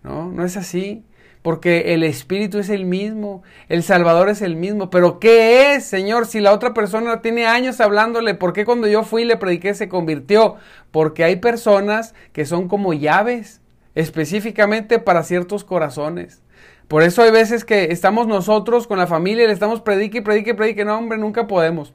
no, 0.02 0.32
no 0.32 0.44
es 0.44 0.56
así. 0.56 1.04
Porque 1.42 1.94
el 1.94 2.02
Espíritu 2.02 2.58
es 2.58 2.68
el 2.68 2.84
mismo, 2.84 3.42
el 3.68 3.82
Salvador 3.82 4.28
es 4.28 4.42
el 4.42 4.56
mismo. 4.56 4.90
Pero 4.90 5.18
¿qué 5.18 5.74
es, 5.74 5.84
Señor? 5.84 6.26
Si 6.26 6.40
la 6.40 6.52
otra 6.52 6.74
persona 6.74 7.22
tiene 7.22 7.46
años 7.46 7.80
hablándole, 7.80 8.34
¿por 8.34 8.52
qué 8.52 8.64
cuando 8.64 8.86
yo 8.86 9.04
fui 9.04 9.22
y 9.22 9.24
le 9.24 9.38
prediqué 9.38 9.72
se 9.74 9.88
convirtió? 9.88 10.56
Porque 10.90 11.24
hay 11.24 11.36
personas 11.36 12.14
que 12.32 12.44
son 12.44 12.68
como 12.68 12.92
llaves, 12.92 13.60
específicamente 13.94 14.98
para 14.98 15.22
ciertos 15.22 15.64
corazones. 15.64 16.42
Por 16.88 17.02
eso 17.02 17.22
hay 17.22 17.30
veces 17.30 17.64
que 17.64 17.92
estamos 17.92 18.26
nosotros 18.26 18.86
con 18.86 18.98
la 18.98 19.06
familia 19.06 19.44
y 19.44 19.46
le 19.46 19.52
estamos 19.52 19.80
predique, 19.80 20.22
predique, 20.22 20.54
predique. 20.54 20.84
No, 20.84 20.98
hombre, 20.98 21.18
nunca 21.18 21.46
podemos. 21.46 21.94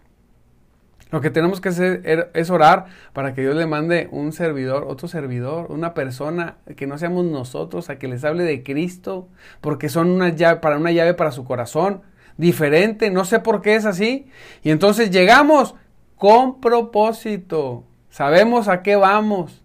Lo 1.15 1.21
que 1.21 1.29
tenemos 1.29 1.61
que 1.61 1.69
hacer 1.69 2.01
er, 2.03 2.29
es 2.33 2.49
orar 2.49 2.87
para 3.13 3.33
que 3.33 3.39
Dios 3.39 3.55
le 3.55 3.65
mande 3.65 4.09
un 4.11 4.33
servidor, 4.33 4.83
otro 4.85 5.07
servidor, 5.07 5.67
una 5.71 5.93
persona 5.93 6.57
que 6.75 6.87
no 6.87 6.97
seamos 6.97 7.23
nosotros, 7.23 7.89
a 7.89 7.97
que 7.97 8.09
les 8.09 8.25
hable 8.25 8.43
de 8.43 8.63
Cristo, 8.63 9.29
porque 9.61 9.87
son 9.87 10.09
una 10.09 10.27
llave, 10.27 10.59
para 10.59 10.75
una 10.75 10.91
llave 10.91 11.13
para 11.13 11.31
su 11.31 11.45
corazón, 11.45 12.01
diferente, 12.35 13.11
no 13.11 13.23
sé 13.23 13.39
por 13.39 13.61
qué 13.61 13.75
es 13.75 13.85
así. 13.85 14.27
Y 14.61 14.71
entonces 14.71 15.09
llegamos 15.09 15.75
con 16.17 16.59
propósito, 16.59 17.85
sabemos 18.09 18.67
a 18.67 18.83
qué 18.83 18.97
vamos 18.97 19.63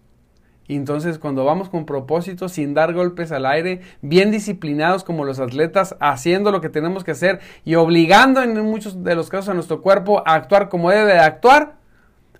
Y 0.71 0.77
entonces 0.77 1.19
cuando 1.19 1.43
vamos 1.43 1.67
con 1.67 1.85
propósito, 1.85 2.47
sin 2.47 2.73
dar 2.73 2.93
golpes 2.93 3.33
al 3.33 3.45
aire, 3.45 3.81
bien 4.01 4.31
disciplinados 4.31 5.03
como 5.03 5.25
los 5.25 5.41
atletas, 5.41 5.97
haciendo 5.99 6.49
lo 6.49 6.61
que 6.61 6.69
tenemos 6.69 7.03
que 7.03 7.11
hacer 7.11 7.41
y 7.65 7.75
obligando 7.75 8.41
en 8.41 8.53
muchos 8.61 9.03
de 9.03 9.13
los 9.15 9.29
casos 9.29 9.49
a 9.49 9.53
nuestro 9.53 9.81
cuerpo 9.81 10.23
a 10.25 10.33
actuar 10.33 10.69
como 10.69 10.89
debe 10.89 11.11
de 11.11 11.19
actuar, 11.19 11.73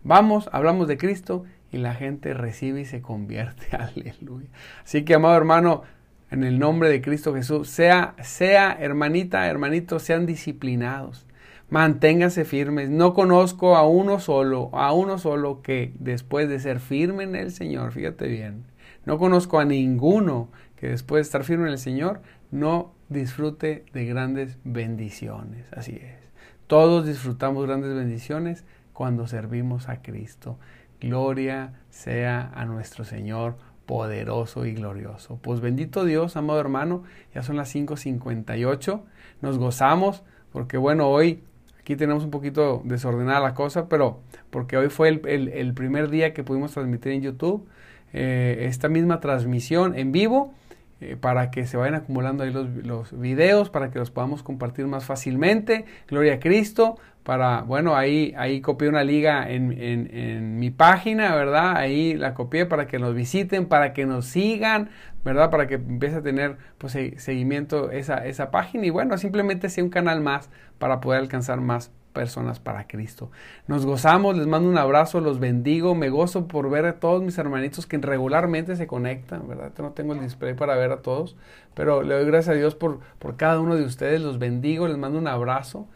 vamos, 0.01 0.49
hablamos 0.53 0.87
de 0.87 0.97
Cristo 0.97 1.43
y 1.73 1.79
la 1.79 1.93
gente 1.93 2.33
recibe 2.33 2.79
y 2.79 2.85
se 2.85 3.01
convierte. 3.01 3.65
Aleluya. 3.75 4.47
Así 4.81 5.03
que, 5.03 5.15
amado 5.15 5.35
hermano, 5.35 5.81
en 6.29 6.45
el 6.45 6.57
nombre 6.57 6.87
de 6.87 7.01
Cristo 7.01 7.33
Jesús, 7.33 7.69
sea, 7.69 8.15
sea 8.21 8.71
hermanita, 8.79 9.45
hermanito, 9.47 9.99
sean 9.99 10.25
disciplinados. 10.25 11.27
Manténganse 11.71 12.43
firmes. 12.43 12.89
No 12.89 13.13
conozco 13.13 13.77
a 13.77 13.87
uno 13.87 14.19
solo, 14.19 14.69
a 14.73 14.91
uno 14.91 15.17
solo 15.17 15.61
que 15.61 15.93
después 15.99 16.49
de 16.49 16.59
ser 16.59 16.81
firme 16.81 17.23
en 17.23 17.33
el 17.33 17.53
Señor, 17.53 17.93
fíjate 17.93 18.27
bien, 18.27 18.65
no 19.05 19.17
conozco 19.17 19.57
a 19.57 19.63
ninguno 19.63 20.49
que 20.75 20.89
después 20.89 21.19
de 21.19 21.21
estar 21.21 21.45
firme 21.45 21.67
en 21.67 21.71
el 21.71 21.77
Señor 21.77 22.21
no 22.51 22.91
disfrute 23.07 23.85
de 23.93 24.05
grandes 24.05 24.57
bendiciones. 24.65 25.65
Así 25.71 25.95
es. 25.95 26.19
Todos 26.67 27.07
disfrutamos 27.07 27.65
grandes 27.65 27.95
bendiciones 27.95 28.65
cuando 28.91 29.25
servimos 29.25 29.87
a 29.87 30.01
Cristo. 30.01 30.59
Gloria 30.99 31.79
sea 31.89 32.51
a 32.53 32.65
nuestro 32.65 33.05
Señor 33.05 33.55
poderoso 33.85 34.65
y 34.65 34.73
glorioso. 34.73 35.39
Pues 35.41 35.61
bendito 35.61 36.03
Dios, 36.03 36.35
amado 36.35 36.59
hermano, 36.59 37.03
ya 37.33 37.43
son 37.43 37.55
las 37.55 37.73
5.58, 37.73 39.03
nos 39.39 39.57
gozamos 39.57 40.23
porque 40.51 40.77
bueno, 40.77 41.07
hoy 41.07 41.45
aquí 41.91 41.97
tenemos 41.97 42.23
un 42.23 42.31
poquito 42.31 42.81
desordenada 42.85 43.41
la 43.41 43.53
cosa, 43.53 43.89
pero 43.89 44.21
porque 44.49 44.77
hoy 44.77 44.87
fue 44.87 45.09
el, 45.09 45.73
primer 45.73 46.09
día 46.09 46.33
que 46.33 46.41
pudimos 46.41 46.71
transmitir 46.71 47.11
en 47.11 47.21
YouTube 47.21 47.67
eh, 48.13 48.65
esta 48.69 48.87
misma 48.87 49.19
transmisión 49.19 49.97
en 49.97 50.13
vivo 50.13 50.53
eh, 51.01 51.17
para 51.19 51.49
que 51.49 51.65
se 51.65 51.77
vayan 51.77 51.95
acumulando 51.95 52.43
ahí 52.43 52.51
los, 52.51 52.67
los, 52.85 53.19
videos, 53.19 53.71
para 53.71 53.89
que 53.89 53.97
los 53.97 54.11
podamos 54.11 54.43
compartir 54.43 54.85
más 54.85 55.03
fácilmente. 55.03 55.85
Gloria 56.07 56.35
a 56.35 56.39
Cristo. 56.39 56.99
Para, 57.23 57.61
bueno, 57.61 57.95
ahí, 57.95 58.33
ahí 58.37 58.61
copié 58.61 58.87
una 58.87 59.03
liga 59.03 59.49
en, 59.49 59.71
en, 59.71 60.09
en, 60.15 60.59
mi 60.59 60.69
página, 60.71 61.35
¿verdad? 61.35 61.75
Ahí 61.75 62.15
la 62.15 62.33
copié 62.33 62.65
para 62.65 62.87
que 62.87 62.99
nos 62.99 63.13
visiten, 63.15 63.67
para 63.67 63.93
que 63.93 64.05
nos 64.05 64.25
sigan, 64.25 64.89
¿verdad? 65.23 65.49
Para 65.49 65.67
que 65.67 65.75
empiece 65.75 66.17
a 66.17 66.21
tener 66.21 66.57
pues, 66.77 66.97
seguimiento 67.17 67.91
esa, 67.91 68.25
esa 68.25 68.51
página 68.51 68.85
y 68.85 68.89
bueno, 68.91 69.17
simplemente 69.17 69.69
sea 69.69 69.83
un 69.83 69.91
canal 69.91 70.21
más 70.21 70.49
para 70.79 70.99
poder 70.99 71.19
alcanzar 71.19 71.61
más 71.61 71.91
personas 72.13 72.59
para 72.59 72.87
Cristo. 72.87 73.31
Nos 73.67 73.85
gozamos, 73.85 74.37
les 74.37 74.47
mando 74.47 74.69
un 74.69 74.77
abrazo, 74.77 75.21
los 75.21 75.39
bendigo, 75.39 75.95
me 75.95 76.09
gozo 76.09 76.47
por 76.47 76.69
ver 76.69 76.85
a 76.85 76.99
todos 76.99 77.23
mis 77.23 77.37
hermanitos 77.37 77.85
que 77.85 77.97
regularmente 77.97 78.75
se 78.75 78.87
conectan, 78.87 79.47
¿verdad? 79.47 79.71
No 79.79 79.91
tengo 79.91 80.13
el 80.13 80.21
display 80.21 80.53
para 80.53 80.75
ver 80.75 80.91
a 80.91 81.01
todos, 81.01 81.35
pero 81.73 82.03
le 82.03 82.15
doy 82.15 82.25
gracias 82.25 82.55
a 82.55 82.57
Dios 82.57 82.75
por, 82.75 82.99
por 83.19 83.37
cada 83.37 83.59
uno 83.59 83.75
de 83.75 83.83
ustedes, 83.83 84.21
los 84.21 84.39
bendigo, 84.39 84.87
les 84.87 84.97
mando 84.97 85.17
un 85.17 85.27
abrazo, 85.27 85.87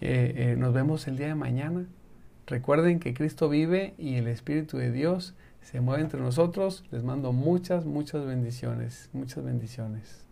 eh, 0.00 0.56
nos 0.58 0.72
vemos 0.72 1.06
el 1.08 1.16
día 1.16 1.28
de 1.28 1.34
mañana. 1.34 1.86
Recuerden 2.46 3.00
que 3.00 3.14
Cristo 3.14 3.48
vive 3.48 3.94
y 3.96 4.16
el 4.16 4.28
Espíritu 4.28 4.76
de 4.76 4.92
Dios 4.92 5.34
se 5.62 5.80
mueve 5.80 6.02
entre 6.02 6.20
nosotros. 6.20 6.84
Les 6.90 7.02
mando 7.02 7.32
muchas, 7.32 7.86
muchas 7.86 8.26
bendiciones, 8.26 9.08
muchas 9.12 9.44
bendiciones. 9.44 10.23